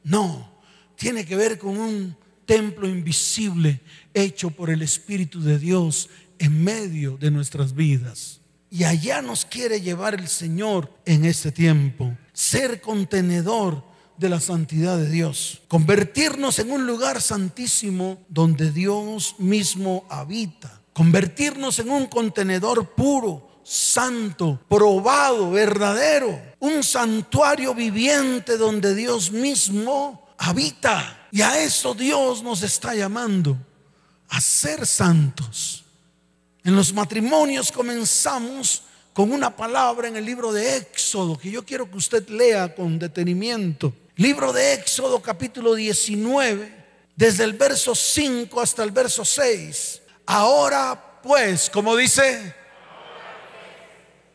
No, 0.03 0.51
tiene 0.95 1.25
que 1.25 1.35
ver 1.35 1.57
con 1.57 1.77
un 1.77 2.15
templo 2.45 2.87
invisible 2.87 3.81
hecho 4.13 4.51
por 4.51 4.69
el 4.69 4.81
Espíritu 4.81 5.41
de 5.41 5.59
Dios 5.59 6.09
en 6.39 6.63
medio 6.63 7.17
de 7.17 7.31
nuestras 7.31 7.75
vidas. 7.75 8.41
Y 8.69 8.85
allá 8.85 9.21
nos 9.21 9.45
quiere 9.45 9.81
llevar 9.81 10.15
el 10.15 10.27
Señor 10.27 10.91
en 11.05 11.25
este 11.25 11.51
tiempo. 11.51 12.17
Ser 12.33 12.81
contenedor 12.81 13.83
de 14.17 14.29
la 14.29 14.39
santidad 14.39 14.97
de 14.97 15.09
Dios. 15.09 15.61
Convertirnos 15.67 16.57
en 16.59 16.71
un 16.71 16.87
lugar 16.87 17.21
santísimo 17.21 18.23
donde 18.29 18.71
Dios 18.71 19.35
mismo 19.39 20.05
habita 20.09 20.81
convertirnos 20.93 21.79
en 21.79 21.89
un 21.89 22.07
contenedor 22.07 22.93
puro, 22.93 23.49
santo, 23.63 24.59
probado, 24.67 25.51
verdadero, 25.51 26.41
un 26.59 26.83
santuario 26.83 27.73
viviente 27.73 28.57
donde 28.57 28.95
Dios 28.95 29.31
mismo 29.31 30.27
habita. 30.37 31.27
Y 31.31 31.41
a 31.41 31.61
eso 31.63 31.93
Dios 31.93 32.43
nos 32.43 32.63
está 32.63 32.93
llamando, 32.93 33.57
a 34.29 34.41
ser 34.41 34.85
santos. 34.85 35.83
En 36.63 36.75
los 36.75 36.93
matrimonios 36.93 37.71
comenzamos 37.71 38.83
con 39.13 39.31
una 39.31 39.55
palabra 39.55 40.07
en 40.07 40.15
el 40.15 40.25
libro 40.25 40.53
de 40.53 40.77
Éxodo 40.77 41.37
que 41.37 41.51
yo 41.51 41.65
quiero 41.65 41.89
que 41.89 41.97
usted 41.97 42.27
lea 42.29 42.73
con 42.73 42.99
detenimiento. 42.99 43.93
Libro 44.15 44.53
de 44.53 44.73
Éxodo 44.73 45.21
capítulo 45.21 45.73
19, 45.73 46.85
desde 47.15 47.43
el 47.43 47.53
verso 47.53 47.95
5 47.95 48.61
hasta 48.61 48.83
el 48.83 48.91
verso 48.91 49.25
6. 49.25 50.01
Ahora 50.25 51.19
pues, 51.21 51.69
como 51.69 51.95
dice, 51.95 52.55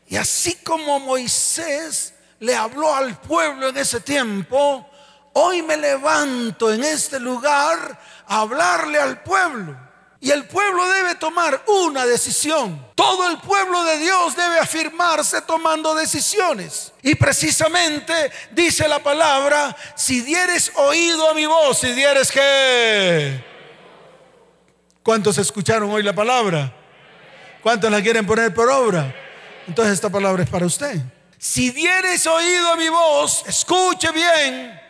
y 0.09 0.17
así 0.17 0.55
como 0.57 1.01
Moisés 1.01 2.15
le 2.39 2.55
habló 2.55 2.95
al 2.95 3.21
pueblo 3.21 3.69
en 3.69 3.77
ese 3.77 4.01
tiempo, 4.01 4.89
hoy 5.33 5.63
me 5.63 5.77
levanto 5.77 6.73
en 6.73 6.85
este 6.85 7.19
lugar 7.19 7.99
a 8.27 8.41
hablarle 8.41 9.01
al 9.01 9.23
pueblo. 9.23 9.87
Y 10.21 10.31
el 10.31 10.47
pueblo 10.47 10.89
debe 10.89 11.15
tomar 11.17 11.63
una 11.67 12.07
decisión. 12.07 12.87
Todo 12.95 13.29
el 13.29 13.39
pueblo 13.39 13.85
de 13.85 13.99
Dios 13.99 14.35
debe 14.35 14.59
afirmarse 14.59 15.43
tomando 15.43 15.95
decisiones. 15.95 16.93
Y 17.03 17.15
precisamente 17.15 18.33
dice 18.53 18.89
la 18.89 19.01
palabra, 19.01 19.77
si 19.95 20.23
dieres 20.23 20.73
oído 20.77 21.31
a 21.31 21.35
mi 21.35 21.47
voz, 21.47 21.79
si 21.79 21.93
dieres 21.93 22.33
que... 22.33 23.45
¿Cuántos 25.03 25.39
escucharon 25.39 25.91
hoy 25.91 26.03
la 26.03 26.15
palabra? 26.15 26.73
¿Cuántos 27.63 27.91
la 27.91 28.01
quieren 28.03 28.27
poner 28.27 28.53
por 28.55 28.71
obra? 28.71 29.15
Entonces 29.67 29.95
esta 29.95 30.11
palabra 30.11 30.43
es 30.43 30.51
para 30.51 30.67
usted. 30.67 31.01
Si 31.39 31.71
dieres 31.71 32.27
oído 32.27 32.73
a 32.73 32.77
mi 32.77 32.89
voz, 32.89 33.45
escuche 33.47 34.11
bien 34.13 34.81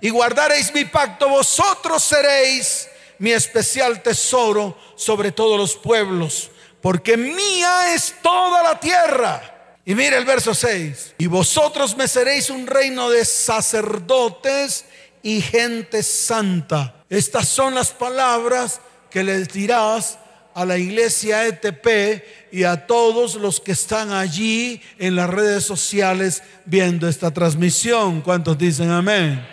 y 0.00 0.10
guardaréis 0.10 0.72
mi 0.72 0.84
pacto, 0.84 1.28
vosotros 1.28 2.02
seréis 2.02 2.88
mi 3.18 3.32
especial 3.32 4.02
tesoro 4.02 4.78
sobre 4.94 5.32
todos 5.32 5.58
los 5.58 5.74
pueblos, 5.74 6.50
porque 6.80 7.16
mía 7.16 7.94
es 7.94 8.14
toda 8.22 8.62
la 8.62 8.78
tierra. 8.78 9.52
Y 9.84 9.94
mire 9.94 10.16
el 10.16 10.24
verso 10.24 10.52
6, 10.52 11.14
y 11.18 11.28
vosotros 11.28 11.96
me 11.96 12.08
seréis 12.08 12.50
un 12.50 12.66
reino 12.66 13.08
de 13.08 13.24
sacerdotes 13.24 14.84
y 15.22 15.40
gente 15.40 16.02
santa. 16.02 17.04
Estas 17.08 17.48
son 17.48 17.74
las 17.74 17.92
palabras 17.92 18.80
que 19.10 19.22
les 19.22 19.48
dirás 19.48 20.18
a 20.54 20.64
la 20.64 20.76
iglesia 20.76 21.46
ETP 21.46 22.45
y 22.56 22.64
a 22.64 22.86
todos 22.86 23.34
los 23.34 23.60
que 23.60 23.72
están 23.72 24.12
allí 24.12 24.80
en 24.98 25.14
las 25.14 25.28
redes 25.28 25.62
sociales 25.62 26.42
viendo 26.64 27.06
esta 27.06 27.30
transmisión. 27.30 28.22
¿Cuántos 28.22 28.56
dicen 28.56 28.90
amén? 28.90 29.46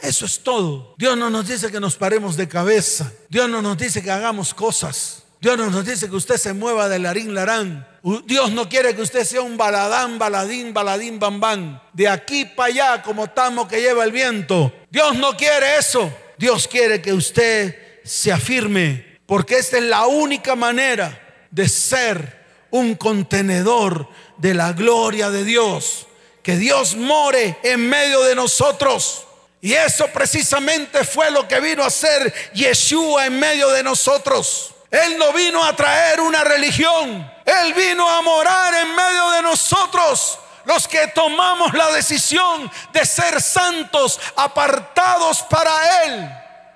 Eso 0.00 0.24
es 0.24 0.38
todo. 0.38 0.94
Dios 0.96 1.18
no 1.18 1.28
nos 1.28 1.48
dice 1.48 1.72
que 1.72 1.80
nos 1.80 1.96
paremos 1.96 2.36
de 2.36 2.46
cabeza. 2.46 3.12
Dios 3.28 3.48
no 3.48 3.60
nos 3.60 3.76
dice 3.76 4.00
que 4.00 4.12
hagamos 4.12 4.54
cosas. 4.54 5.24
Dios 5.40 5.58
no 5.58 5.68
nos 5.70 5.84
dice 5.84 6.08
que 6.08 6.14
usted 6.14 6.36
se 6.36 6.52
mueva 6.52 6.88
de 6.88 7.00
larín 7.00 7.34
larán. 7.34 7.84
Dios 8.26 8.52
no 8.52 8.68
quiere 8.68 8.94
que 8.94 9.02
usted 9.02 9.24
sea 9.24 9.42
un 9.42 9.56
baladán, 9.56 10.16
baladín, 10.16 10.72
baladín, 10.72 11.18
bambán. 11.18 11.82
De 11.92 12.06
aquí 12.06 12.44
para 12.44 12.68
allá 12.68 13.02
como 13.02 13.28
tamo 13.28 13.66
que 13.66 13.80
lleva 13.80 14.04
el 14.04 14.12
viento. 14.12 14.72
Dios 14.88 15.16
no 15.16 15.36
quiere 15.36 15.78
eso. 15.80 16.12
Dios 16.38 16.68
quiere 16.68 17.02
que 17.02 17.12
usted 17.12 17.76
se 18.04 18.30
afirme 18.30 19.18
porque 19.26 19.58
esta 19.58 19.78
es 19.78 19.84
la 19.84 20.06
única 20.06 20.54
manera 20.54 21.22
de 21.54 21.68
ser 21.68 22.66
un 22.72 22.96
contenedor 22.96 24.08
de 24.36 24.54
la 24.54 24.72
gloria 24.72 25.30
de 25.30 25.44
Dios. 25.44 26.08
Que 26.42 26.56
Dios 26.56 26.96
more 26.96 27.56
en 27.62 27.88
medio 27.88 28.22
de 28.22 28.34
nosotros. 28.34 29.24
Y 29.60 29.72
eso 29.72 30.08
precisamente 30.08 31.04
fue 31.04 31.30
lo 31.30 31.46
que 31.46 31.60
vino 31.60 31.84
a 31.84 31.86
hacer 31.86 32.34
Yeshua 32.52 33.26
en 33.26 33.38
medio 33.38 33.70
de 33.70 33.82
nosotros. 33.84 34.74
Él 34.90 35.16
no 35.16 35.32
vino 35.32 35.64
a 35.64 35.74
traer 35.74 36.20
una 36.20 36.42
religión. 36.42 37.32
Él 37.44 37.72
vino 37.72 38.08
a 38.08 38.20
morar 38.20 38.74
en 38.74 38.94
medio 38.94 39.30
de 39.30 39.42
nosotros. 39.42 40.38
Los 40.64 40.88
que 40.88 41.06
tomamos 41.08 41.72
la 41.72 41.92
decisión 41.92 42.70
de 42.92 43.06
ser 43.06 43.40
santos, 43.40 44.20
apartados 44.34 45.42
para 45.42 46.04
Él. 46.04 46.30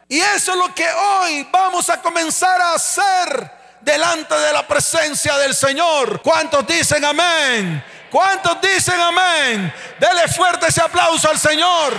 Y 0.08 0.20
eso 0.20 0.52
es 0.52 0.58
lo 0.58 0.72
que 0.74 0.88
hoy 0.88 1.46
vamos 1.50 1.90
a 1.90 2.00
comenzar 2.00 2.60
a 2.60 2.74
hacer 2.74 3.57
delante 3.88 4.34
de 4.34 4.52
la 4.52 4.68
presencia 4.68 5.38
del 5.38 5.54
Señor. 5.54 6.20
¿Cuántos 6.20 6.66
dicen 6.66 7.02
amén? 7.06 7.82
¿Cuántos 8.10 8.60
dicen 8.60 9.00
amén? 9.00 9.72
Dele 9.98 10.28
fuerte 10.28 10.66
ese 10.66 10.82
aplauso 10.82 11.30
al 11.30 11.38
Señor. 11.38 11.94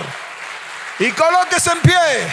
Y 1.00 1.10
colóquese 1.10 1.72
en 1.72 1.80
pie. 1.80 2.28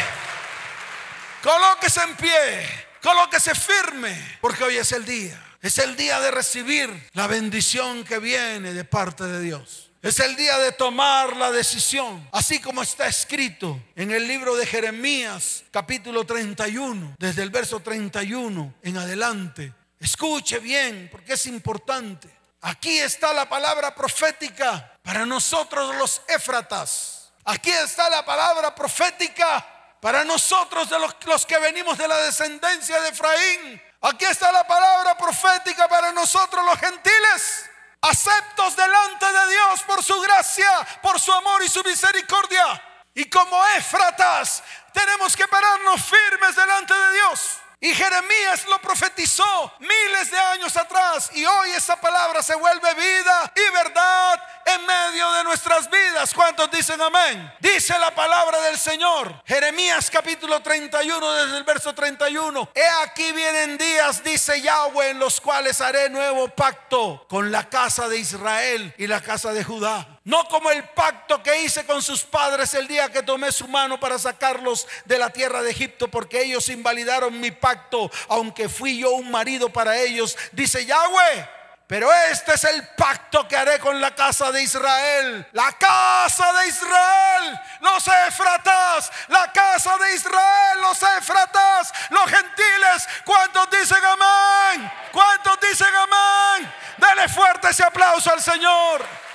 Colóquese 1.42 2.02
en 2.04 2.16
pie. 2.16 2.88
Colóquese 3.02 3.56
firme. 3.56 4.38
Porque 4.42 4.64
hoy 4.64 4.78
es 4.78 4.92
el 4.92 5.04
día. 5.04 5.42
Es 5.60 5.80
el 5.80 5.96
día 5.96 6.20
de 6.20 6.30
recibir 6.30 7.10
la 7.14 7.26
bendición 7.26 8.04
que 8.04 8.20
viene 8.20 8.74
de 8.74 8.84
parte 8.84 9.24
de 9.24 9.42
Dios. 9.42 9.87
Es 10.02 10.20
el 10.20 10.36
día 10.36 10.60
de 10.60 10.72
tomar 10.74 11.36
la 11.36 11.52
decisión, 11.52 12.30
así 12.32 12.62
como 12.62 12.84
está 12.84 13.08
escrito 13.08 13.82
en 13.96 14.12
el 14.12 14.28
libro 14.28 14.56
de 14.56 14.68
Jeremías, 14.68 15.64
capítulo 15.72 16.24
31, 16.24 17.16
desde 17.18 17.42
el 17.42 17.50
verso 17.50 17.80
31 17.80 18.76
en 18.84 18.98
adelante. 18.98 19.74
Escuche 20.00 20.60
bien, 20.60 21.10
porque 21.12 21.34
es 21.34 21.48
importante. 21.48 22.30
Aquí 22.62 23.00
está 23.00 23.34
la 23.34 23.50
palabra 23.50 23.96
profética 23.96 24.94
para 25.02 25.26
nosotros 25.26 25.96
los 25.96 26.22
éfratas. 26.28 27.32
Aquí 27.44 27.72
está 27.72 28.08
la 28.08 28.24
palabra 28.24 28.76
profética 28.76 29.66
para 30.00 30.24
nosotros 30.24 30.92
de 30.92 31.00
los, 31.00 31.16
los 31.26 31.44
que 31.44 31.58
venimos 31.58 31.98
de 31.98 32.08
la 32.08 32.18
descendencia 32.18 33.02
de 33.02 33.10
Efraín. 33.10 33.82
Aquí 34.02 34.26
está 34.26 34.52
la 34.52 34.68
palabra 34.68 35.18
profética 35.18 35.88
para 35.88 36.12
nosotros 36.12 36.64
los 36.64 36.78
gentiles 36.78 37.68
aceptos 38.02 38.76
delante 38.76 39.26
de 39.26 39.50
Dios 39.50 39.82
por 39.84 40.04
su 40.04 40.20
gracia, 40.22 40.70
por 41.02 41.20
su 41.20 41.32
amor 41.32 41.64
y 41.64 41.70
su 41.70 41.84
misericordia. 41.84 42.84
Y 43.14 43.26
como 43.30 43.66
Éfratas, 43.78 44.64
tenemos 44.94 45.36
que 45.36 45.48
pararnos 45.48 46.02
firmes 46.04 46.56
delante 46.56 46.94
de 46.94 47.14
Dios. 47.14 47.58
Y 47.80 47.94
Jeremías 47.94 48.66
lo 48.68 48.80
profetizó 48.80 49.72
miles 49.80 50.32
de 50.32 50.38
años 50.38 50.76
atrás 50.76 51.30
y 51.36 51.46
hoy 51.46 51.70
esa 51.72 51.96
palabra 52.02 52.42
se 52.42 52.56
vuelve 52.56 52.92
vida 52.96 53.54
y 53.56 53.72
verdad 53.72 54.44
en 54.66 54.86
medio 54.86 55.32
de 55.34 55.44
nuestras 55.44 55.88
vidas. 55.88 56.34
¿Cuántos 56.34 56.72
dicen 56.72 57.00
amén? 57.00 57.54
Dice 57.60 57.98
la 58.00 58.16
palabra 58.16 58.60
del 58.62 58.80
Señor. 58.80 59.44
Jeremías 59.46 60.10
capítulo 60.10 60.60
31 60.60 61.34
desde 61.34 61.58
el 61.58 61.64
verso 61.64 61.94
31. 61.94 62.72
He 62.74 62.88
aquí 63.04 63.32
vienen 63.34 63.78
días, 63.78 64.24
dice 64.24 64.60
Yahweh, 64.60 65.12
en 65.12 65.20
los 65.20 65.40
cuales 65.40 65.80
haré 65.80 66.10
nuevo 66.10 66.50
pacto 66.50 67.28
con 67.30 67.52
la 67.52 67.70
casa 67.70 68.10
de 68.10 68.18
Israel 68.18 68.92
y 68.98 69.06
la 69.06 69.22
casa 69.22 69.54
de 69.54 69.64
Judá. 69.64 70.17
No 70.28 70.46
como 70.50 70.70
el 70.72 70.84
pacto 70.84 71.42
que 71.42 71.62
hice 71.62 71.86
con 71.86 72.02
sus 72.02 72.26
padres 72.26 72.74
el 72.74 72.86
día 72.86 73.10
que 73.10 73.24
tomé 73.24 73.50
su 73.50 73.66
mano 73.66 73.98
para 73.98 74.20
sacarlos 74.20 74.86
de 75.06 75.18
la 75.18 75.30
tierra 75.30 75.62
de 75.62 75.72
Egipto, 75.72 76.10
porque 76.10 76.42
ellos 76.42 76.68
invalidaron 76.68 77.40
mi 77.40 77.52
pacto, 77.52 78.12
aunque 78.28 78.68
fui 78.68 79.00
yo 79.00 79.12
un 79.12 79.32
marido 79.32 79.70
para 79.70 79.98
ellos, 79.98 80.38
dice 80.52 80.86
Yahweh. 80.86 81.50
Pero 81.88 82.14
este 82.30 82.56
es 82.56 82.66
el 82.66 82.86
pacto 82.98 83.48
que 83.48 83.56
haré 83.56 83.80
con 83.80 84.02
la 84.02 84.14
casa 84.14 84.52
de 84.52 84.62
Israel. 84.64 85.48
La 85.54 85.72
casa 85.72 86.52
de 86.60 86.68
Israel, 86.68 87.62
los 87.80 88.06
efratas. 88.28 89.10
La 89.30 89.50
casa 89.54 89.98
de 89.98 90.14
Israel, 90.14 90.82
los 90.82 91.02
efratas. 91.04 91.94
Los 92.10 92.30
gentiles. 92.30 93.08
¿Cuántos 93.24 93.70
dicen 93.70 94.04
amén? 94.04 94.92
¿Cuántos 95.14 95.58
dicen 95.62 95.96
amén? 95.96 96.74
Dale 96.98 97.30
fuerte 97.30 97.70
ese 97.70 97.86
aplauso 97.86 98.30
al 98.34 98.42
Señor. 98.42 99.27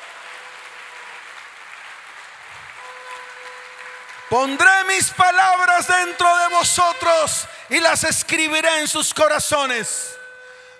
Pondré 4.32 4.84
mis 4.88 5.10
palabras 5.10 5.86
dentro 5.86 6.26
de 6.38 6.48
vosotros 6.48 7.46
y 7.68 7.80
las 7.80 8.02
escribiré 8.02 8.80
en 8.80 8.88
sus 8.88 9.12
corazones. 9.12 10.16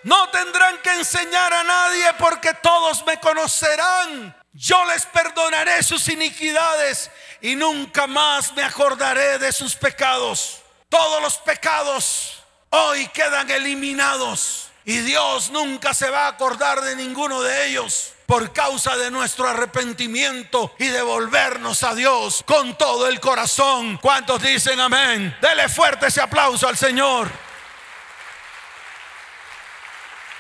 No 0.04 0.30
tendrán 0.30 0.78
que 0.78 0.94
enseñar 0.94 1.52
a 1.52 1.62
nadie 1.62 2.14
porque 2.18 2.54
todos 2.54 3.04
me 3.04 3.20
conocerán. 3.20 4.34
Yo 4.54 4.82
les 4.86 5.04
perdonaré 5.04 5.82
sus 5.82 6.08
iniquidades 6.08 7.10
y 7.42 7.54
nunca 7.54 8.06
más 8.06 8.54
me 8.54 8.62
acordaré 8.62 9.38
de 9.38 9.52
sus 9.52 9.74
pecados. 9.74 10.60
Todos 10.88 11.20
los 11.20 11.36
pecados 11.36 12.42
hoy 12.70 13.06
quedan 13.08 13.50
eliminados 13.50 14.68
y 14.86 14.96
Dios 15.00 15.50
nunca 15.50 15.92
se 15.92 16.08
va 16.08 16.24
a 16.24 16.28
acordar 16.28 16.80
de 16.80 16.96
ninguno 16.96 17.42
de 17.42 17.66
ellos 17.66 18.11
por 18.32 18.50
causa 18.50 18.96
de 18.96 19.10
nuestro 19.10 19.46
arrepentimiento 19.46 20.74
y 20.78 20.88
devolvernos 20.88 21.82
a 21.82 21.94
Dios 21.94 22.42
con 22.46 22.78
todo 22.78 23.06
el 23.06 23.20
corazón. 23.20 23.98
¿Cuántos 23.98 24.40
dicen 24.40 24.80
amén? 24.80 25.36
Dele 25.42 25.68
fuerte 25.68 26.06
ese 26.06 26.22
aplauso 26.22 26.66
al 26.66 26.78
Señor. 26.78 27.30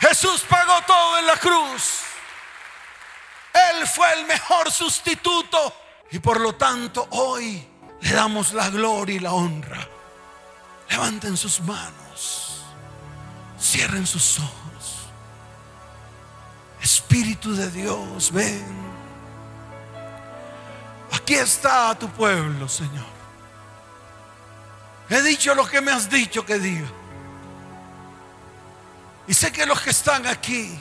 Jesús 0.00 0.42
pagó 0.48 0.72
todo 0.86 1.18
en 1.18 1.26
la 1.26 1.36
cruz. 1.36 1.98
Él 3.52 3.86
fue 3.86 4.10
el 4.14 4.24
mejor 4.24 4.72
sustituto. 4.72 5.76
Y 6.12 6.18
por 6.18 6.40
lo 6.40 6.54
tanto 6.54 7.06
hoy 7.10 7.62
le 8.00 8.10
damos 8.10 8.54
la 8.54 8.70
gloria 8.70 9.16
y 9.16 9.18
la 9.18 9.34
honra. 9.34 9.86
Levanten 10.88 11.36
sus 11.36 11.60
manos. 11.60 12.62
Cierren 13.60 14.06
sus 14.06 14.38
ojos. 14.38 14.61
Espíritu 16.82 17.54
de 17.54 17.70
Dios, 17.70 18.32
ven. 18.32 18.82
Aquí 21.12 21.34
está 21.34 21.96
tu 21.96 22.08
pueblo, 22.08 22.68
Señor. 22.68 23.06
He 25.08 25.22
dicho 25.22 25.54
lo 25.54 25.66
que 25.66 25.80
me 25.80 25.92
has 25.92 26.08
dicho 26.08 26.44
que 26.44 26.58
diga. 26.58 26.88
Y 29.28 29.34
sé 29.34 29.52
que 29.52 29.66
los 29.66 29.80
que 29.80 29.90
están 29.90 30.26
aquí 30.26 30.76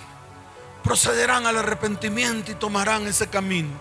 procederán 0.83 1.45
al 1.45 1.57
arrepentimiento 1.57 2.51
y 2.51 2.55
tomarán 2.55 3.05
ese 3.05 3.27
camino. 3.27 3.77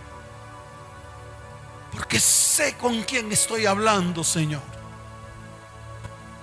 Porque 1.92 2.20
sé 2.20 2.76
con 2.76 3.02
quién 3.02 3.32
estoy 3.32 3.66
hablando, 3.66 4.22
Señor. 4.22 4.62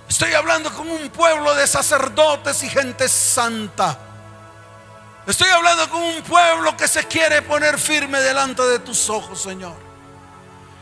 Estoy 0.08 0.32
hablando 0.32 0.72
con 0.72 0.90
un 0.90 1.08
pueblo 1.10 1.54
de 1.54 1.66
sacerdotes 1.66 2.62
y 2.62 2.68
gente 2.68 3.08
santa. 3.08 3.98
Estoy 5.28 5.50
hablando 5.50 5.90
con 5.90 6.02
un 6.02 6.22
pueblo 6.22 6.74
que 6.74 6.88
se 6.88 7.04
quiere 7.04 7.42
poner 7.42 7.78
firme 7.78 8.18
delante 8.18 8.62
de 8.62 8.78
tus 8.78 9.10
ojos, 9.10 9.42
Señor. 9.42 9.76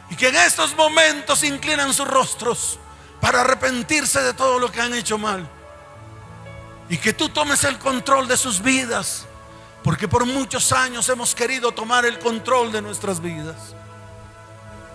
Y 0.08 0.14
que 0.14 0.28
en 0.28 0.36
estos 0.36 0.76
momentos 0.76 1.42
inclinan 1.42 1.92
sus 1.92 2.06
rostros 2.06 2.78
para 3.20 3.40
arrepentirse 3.40 4.22
de 4.22 4.34
todo 4.34 4.60
lo 4.60 4.70
que 4.70 4.80
han 4.80 4.94
hecho 4.94 5.18
mal. 5.18 5.50
Y 6.88 6.96
que 6.96 7.12
tú 7.12 7.28
tomes 7.28 7.64
el 7.64 7.76
control 7.80 8.28
de 8.28 8.36
sus 8.36 8.62
vidas. 8.62 9.26
Porque 9.82 10.06
por 10.06 10.24
muchos 10.24 10.70
años 10.70 11.08
hemos 11.08 11.34
querido 11.34 11.72
tomar 11.72 12.06
el 12.06 12.20
control 12.20 12.70
de 12.70 12.82
nuestras 12.82 13.20
vidas. 13.20 13.74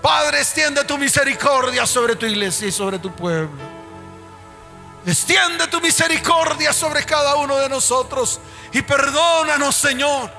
Padre, 0.01 0.39
extiende 0.39 0.85
tu 0.85 0.97
misericordia 0.97 1.85
sobre 1.85 2.15
tu 2.15 2.25
iglesia 2.25 2.69
y 2.69 2.71
sobre 2.71 2.99
tu 2.99 3.13
pueblo. 3.13 3.80
Extiende 5.05 5.65
tu 5.67 5.81
misericordia 5.81 6.71
sobre 6.71 7.03
cada 7.03 7.35
uno 7.35 7.57
de 7.57 7.67
nosotros 7.67 8.39
y 8.71 8.83
perdónanos, 8.83 9.75
Señor. 9.75 10.29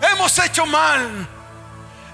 Hemos 0.00 0.38
hecho 0.38 0.66
mal. 0.66 1.28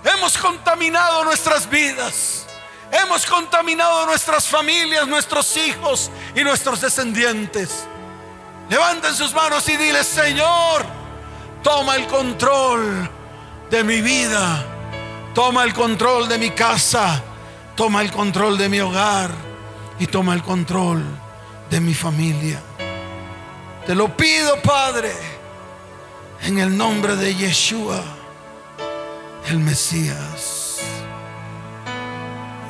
Hemos 0.03 0.39
contaminado 0.39 1.25
nuestras 1.25 1.69
vidas. 1.69 2.47
Hemos 2.91 3.27
contaminado 3.27 4.07
nuestras 4.07 4.47
familias, 4.47 5.07
nuestros 5.07 5.57
hijos 5.59 6.11
y 6.35 6.43
nuestros 6.43 6.81
descendientes. 6.81 7.85
Levanten 8.71 9.15
sus 9.15 9.35
manos 9.35 9.69
y 9.69 9.77
dile, 9.77 10.05
Señor, 10.05 10.87
toma 11.63 11.97
el 11.97 12.07
control 12.07 13.11
de 13.71 13.85
mi 13.85 14.01
vida. 14.01 14.65
Toma 15.35 15.65
el 15.65 15.75
control 15.75 16.29
de 16.29 16.39
mi 16.39 16.51
casa. 16.53 17.23
Toma 17.75 18.01
el 18.01 18.11
control 18.11 18.57
de 18.57 18.71
mi 18.71 18.81
hogar. 18.81 19.31
Y 19.99 20.07
toma 20.07 20.33
el 20.33 20.43
control 20.43 21.26
de 21.71 21.81
mi 21.81 21.95
familia. 21.95 22.61
Te 23.87 23.95
lo 23.95 24.17
pido, 24.17 24.61
Padre, 24.63 25.13
en 26.43 26.59
el 26.59 26.77
nombre 26.77 27.17
de 27.17 27.35
Yeshua, 27.35 28.03
el 29.49 29.59
Mesías. 29.59 30.81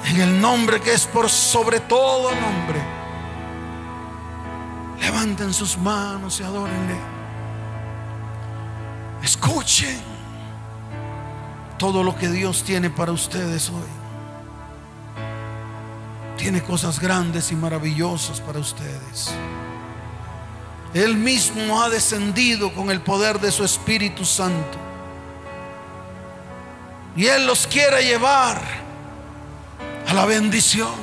En 0.04 0.20
el 0.20 0.40
nombre 0.40 0.80
que 0.80 0.92
es 0.92 1.06
por 1.06 1.28
sobre 1.28 1.80
todo 1.80 2.30
nombre. 2.34 2.80
Levanten 5.00 5.52
sus 5.52 5.76
manos 5.76 6.40
y 6.40 6.42
adórenle. 6.42 6.96
Escuchen 9.22 10.00
todo 11.78 12.02
lo 12.02 12.16
que 12.16 12.28
Dios 12.28 12.62
tiene 12.62 12.88
para 12.88 13.12
ustedes 13.12 13.68
hoy 13.70 14.05
tiene 16.46 16.62
cosas 16.62 17.00
grandes 17.00 17.50
y 17.50 17.56
maravillosas 17.56 18.40
para 18.40 18.60
ustedes. 18.60 19.32
Él 20.94 21.16
mismo 21.16 21.82
ha 21.82 21.88
descendido 21.88 22.72
con 22.72 22.92
el 22.92 23.00
poder 23.00 23.40
de 23.40 23.50
su 23.50 23.64
Espíritu 23.64 24.24
Santo. 24.24 24.78
Y 27.16 27.26
Él 27.26 27.48
los 27.48 27.66
quiere 27.66 28.04
llevar 28.04 28.62
a 30.06 30.14
la 30.14 30.24
bendición. 30.24 30.94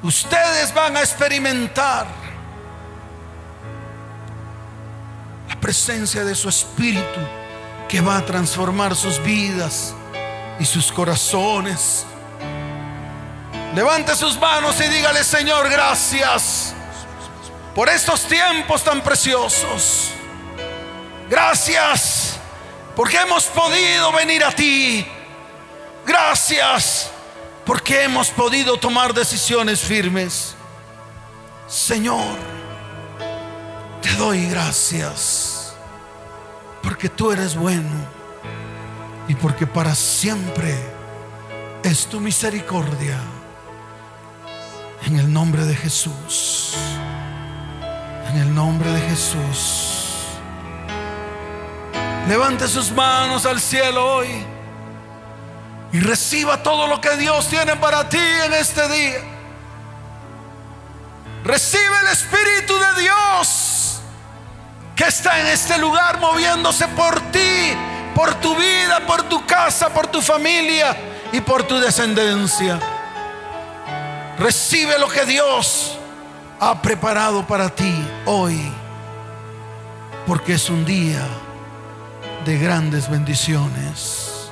Ustedes 0.00 0.72
van 0.72 0.96
a 0.96 1.00
experimentar 1.00 2.06
la 5.48 5.58
presencia 5.58 6.24
de 6.24 6.36
su 6.36 6.48
Espíritu 6.48 7.20
que 7.88 8.00
va 8.00 8.18
a 8.18 8.24
transformar 8.24 8.94
sus 8.94 9.20
vidas 9.24 9.92
y 10.60 10.64
sus 10.64 10.92
corazones 10.92 12.06
Levante 13.76 14.16
sus 14.16 14.40
manos 14.40 14.80
y 14.80 14.88
dígale, 14.88 15.22
Señor, 15.22 15.68
gracias 15.68 16.72
por 17.74 17.90
estos 17.90 18.22
tiempos 18.22 18.82
tan 18.82 19.02
preciosos. 19.02 20.12
Gracias 21.28 22.38
porque 22.94 23.18
hemos 23.18 23.44
podido 23.44 24.10
venir 24.12 24.42
a 24.44 24.50
ti. 24.50 25.06
Gracias 26.06 27.10
porque 27.66 28.04
hemos 28.04 28.30
podido 28.30 28.78
tomar 28.78 29.12
decisiones 29.12 29.80
firmes. 29.80 30.54
Señor, 31.68 32.38
te 34.00 34.10
doy 34.14 34.48
gracias 34.48 35.74
porque 36.82 37.10
tú 37.10 37.30
eres 37.30 37.54
bueno 37.54 38.06
y 39.28 39.34
porque 39.34 39.66
para 39.66 39.94
siempre 39.94 40.74
es 41.82 42.06
tu 42.06 42.20
misericordia. 42.20 43.20
En 45.06 45.20
el 45.20 45.32
nombre 45.32 45.64
de 45.64 45.76
Jesús. 45.76 46.74
En 48.28 48.38
el 48.38 48.52
nombre 48.52 48.90
de 48.90 49.00
Jesús. 49.02 49.92
Levante 52.26 52.66
sus 52.66 52.90
manos 52.90 53.46
al 53.46 53.60
cielo 53.60 54.04
hoy 54.04 54.44
y 55.92 56.00
reciba 56.00 56.60
todo 56.60 56.88
lo 56.88 57.00
que 57.00 57.16
Dios 57.16 57.46
tiene 57.46 57.76
para 57.76 58.08
ti 58.08 58.18
en 58.18 58.52
este 58.54 58.88
día. 58.88 59.20
Recibe 61.44 62.00
el 62.02 62.08
Espíritu 62.08 62.74
de 62.76 63.02
Dios 63.02 64.00
que 64.96 65.04
está 65.04 65.38
en 65.40 65.46
este 65.46 65.78
lugar 65.78 66.18
moviéndose 66.18 66.88
por 66.88 67.20
ti, 67.30 67.76
por 68.12 68.34
tu 68.40 68.56
vida, 68.56 69.06
por 69.06 69.22
tu 69.22 69.46
casa, 69.46 69.88
por 69.88 70.08
tu 70.08 70.20
familia 70.20 70.96
y 71.30 71.40
por 71.40 71.62
tu 71.62 71.78
descendencia. 71.78 72.95
Recibe 74.38 74.98
lo 74.98 75.08
que 75.08 75.24
Dios 75.24 75.96
ha 76.60 76.82
preparado 76.82 77.46
para 77.46 77.70
ti 77.70 78.06
hoy, 78.26 78.70
porque 80.26 80.52
es 80.54 80.68
un 80.68 80.84
día 80.84 81.26
de 82.44 82.58
grandes 82.58 83.08
bendiciones. 83.08 84.50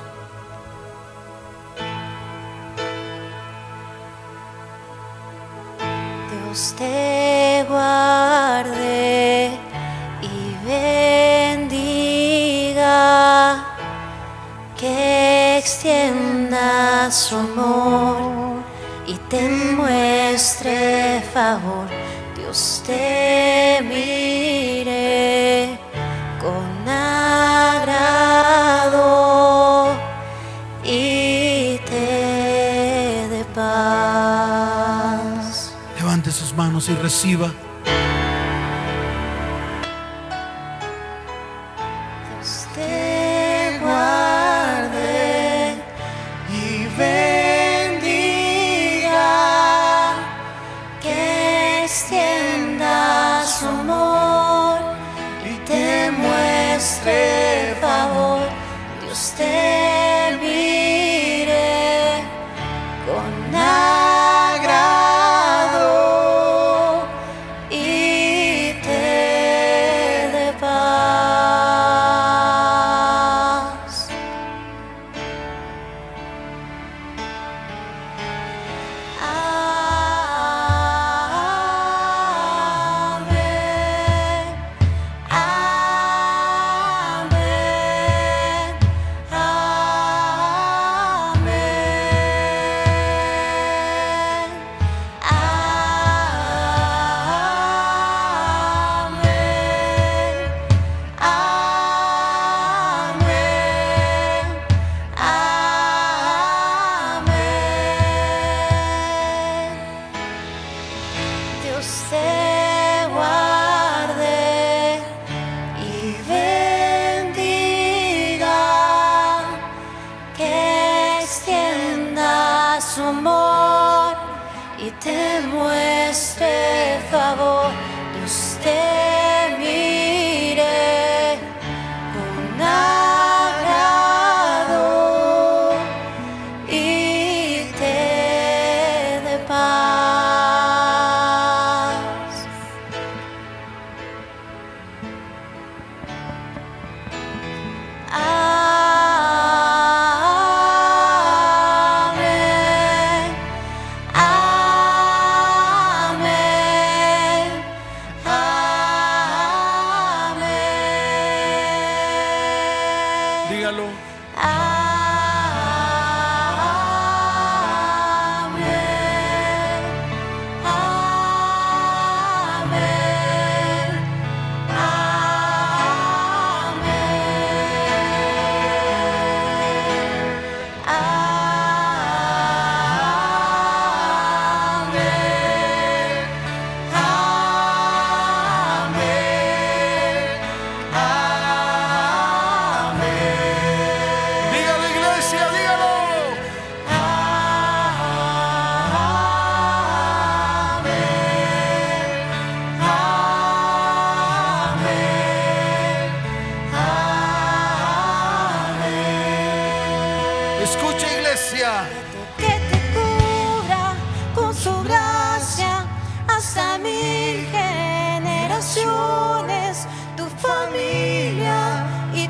Dios 6.31 6.73
te 6.75 7.63
guarde 7.69 9.51
y 10.23 10.55
bendiga, 10.65 11.95
que 14.75 15.59
extienda 15.59 17.11
su 17.11 17.35
amor 17.35 18.54
te 19.35 19.49
muestre 19.75 21.21
favor. 21.33 21.87
Dios 22.35 22.83
te 22.85 23.81
mire 23.83 25.77
con 26.39 26.87
agrado 26.87 28.27
y 30.83 31.77
te 31.89 33.27
dé 33.29 33.45
paz. 33.53 34.93
Levante 35.97 36.31
sus 36.31 36.53
manos 36.55 36.87
y 36.89 36.93
reciba 36.95 37.51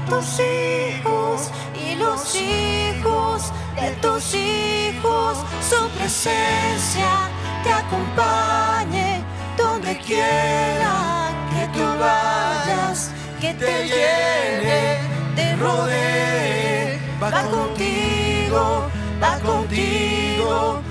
tus 0.09 0.39
hijos 0.39 1.51
y 1.73 1.95
los 1.95 2.35
hijos 2.35 3.51
de 3.75 3.91
tus 4.01 4.33
hijos, 4.35 5.37
su 5.67 5.87
presencia 5.97 7.29
te 7.63 7.71
acompañe 7.71 9.23
donde 9.57 9.97
quiera 9.99 11.31
que 11.51 11.77
tú 11.77 11.85
vayas, 11.99 13.11
que 13.39 13.53
te 13.53 13.87
llene, 13.87 14.99
te 15.35 15.55
rodee, 15.57 16.99
va 17.21 17.41
contigo, 17.49 18.89
va 19.21 19.39
contigo 19.39 20.81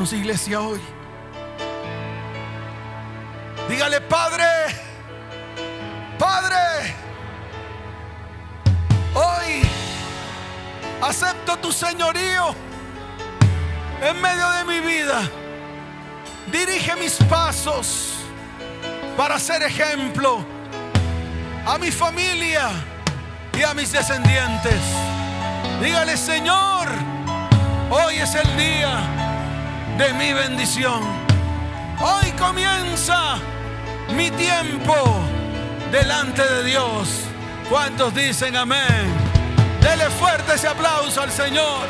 manos, 0.00 0.12
iglesia, 0.14 0.60
hoy. 0.62 0.80
Dígale, 3.68 4.00
Padre, 4.00 4.44
Padre, 6.18 6.94
hoy 9.14 9.62
acepto 11.02 11.58
tu 11.58 11.70
señorío 11.70 12.54
en 14.00 14.22
medio 14.22 14.50
de 14.52 14.64
mi 14.64 14.80
vida. 14.80 15.20
Dirige 16.50 16.96
mis 16.96 17.16
pasos 17.24 18.14
para 19.18 19.38
ser 19.38 19.62
ejemplo 19.62 20.42
a 21.66 21.76
mi 21.76 21.90
familia 21.90 22.70
y 23.52 23.62
a 23.62 23.74
mis 23.74 23.92
descendientes. 23.92 24.80
Dígale, 25.82 26.16
Señor, 26.16 26.88
hoy 27.90 28.14
es 28.16 28.34
el 28.34 28.56
día 28.56 29.19
de 30.00 30.14
mi 30.14 30.32
bendición. 30.32 31.02
Hoy 32.00 32.32
comienza 32.38 33.36
mi 34.14 34.30
tiempo 34.30 34.94
delante 35.92 36.42
de 36.42 36.64
Dios. 36.64 37.26
¿Cuántos 37.68 38.14
dicen 38.14 38.56
amén? 38.56 39.04
Dele 39.82 40.08
fuerte 40.08 40.54
ese 40.54 40.68
aplauso 40.68 41.20
al 41.20 41.30
Señor. 41.30 41.86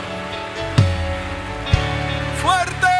Fuerte. 2.42 2.96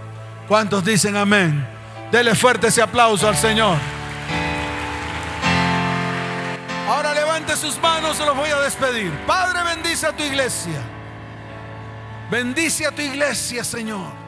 ¿Cuántos 0.47 0.85
dicen 0.85 1.17
amén? 1.17 1.67
Dele 2.11 2.35
fuerte 2.35 2.67
ese 2.67 2.83
aplauso 2.83 3.27
al 3.27 3.35
Señor. 3.35 3.79
Ahora 6.87 7.15
levante 7.15 7.55
sus 7.55 7.81
manos, 7.81 8.15
se 8.15 8.27
los 8.27 8.37
voy 8.37 8.51
a 8.51 8.59
despedir. 8.59 9.11
Padre, 9.25 9.63
bendice 9.63 10.05
a 10.05 10.15
tu 10.15 10.21
iglesia. 10.21 10.83
Bendice 12.29 12.85
a 12.85 12.91
tu 12.91 13.01
iglesia, 13.01 13.63
Señor. 13.63 14.21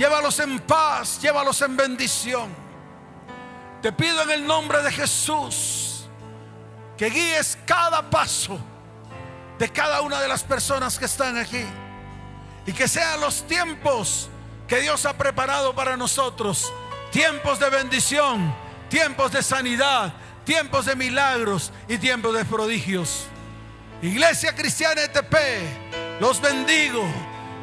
Llévalos 0.00 0.38
en 0.40 0.58
paz, 0.60 1.20
llévalos 1.20 1.60
en 1.60 1.76
bendición. 1.76 2.48
Te 3.82 3.92
pido 3.92 4.22
en 4.22 4.30
el 4.30 4.46
nombre 4.46 4.82
de 4.82 4.90
Jesús 4.90 6.06
que 6.96 7.10
guíes 7.10 7.58
cada 7.66 8.08
paso 8.08 8.58
de 9.58 9.68
cada 9.68 10.00
una 10.00 10.18
de 10.22 10.26
las 10.26 10.42
personas 10.42 10.98
que 10.98 11.04
están 11.04 11.36
aquí. 11.36 11.66
Y 12.64 12.72
que 12.72 12.88
sean 12.88 13.20
los 13.20 13.46
tiempos 13.46 14.30
que 14.66 14.80
Dios 14.80 15.04
ha 15.04 15.12
preparado 15.18 15.74
para 15.74 15.98
nosotros. 15.98 16.72
Tiempos 17.12 17.58
de 17.58 17.68
bendición, 17.68 18.54
tiempos 18.88 19.32
de 19.32 19.42
sanidad, 19.42 20.14
tiempos 20.46 20.86
de 20.86 20.96
milagros 20.96 21.72
y 21.88 21.98
tiempos 21.98 22.34
de 22.34 22.46
prodigios. 22.46 23.26
Iglesia 24.00 24.54
Cristiana 24.54 25.02
ETP, 25.02 25.34
los 26.20 26.40
bendigo 26.40 27.04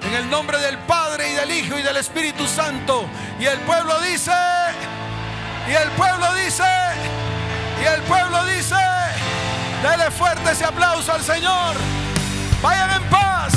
en 0.03 0.13
el 0.13 0.29
nombre 0.29 0.57
del 0.59 0.77
Padre 0.79 1.31
y 1.31 1.33
del 1.33 1.51
Hijo 1.51 1.77
y 1.77 1.81
del 1.81 1.97
Espíritu 1.97 2.47
Santo. 2.47 3.07
Y 3.39 3.45
el 3.45 3.59
pueblo 3.59 3.99
dice, 4.01 4.31
y 5.67 5.73
el 5.73 5.89
pueblo 5.91 6.33
dice, 6.35 6.63
y 7.81 7.85
el 7.85 8.01
pueblo 8.03 8.45
dice, 8.45 8.75
Dele 9.81 10.09
fuerte 10.09 10.51
ese 10.51 10.65
aplauso 10.65 11.13
al 11.13 11.21
Señor. 11.21 11.75
Vayan 12.61 13.01
en 13.01 13.09
paz. 13.09 13.56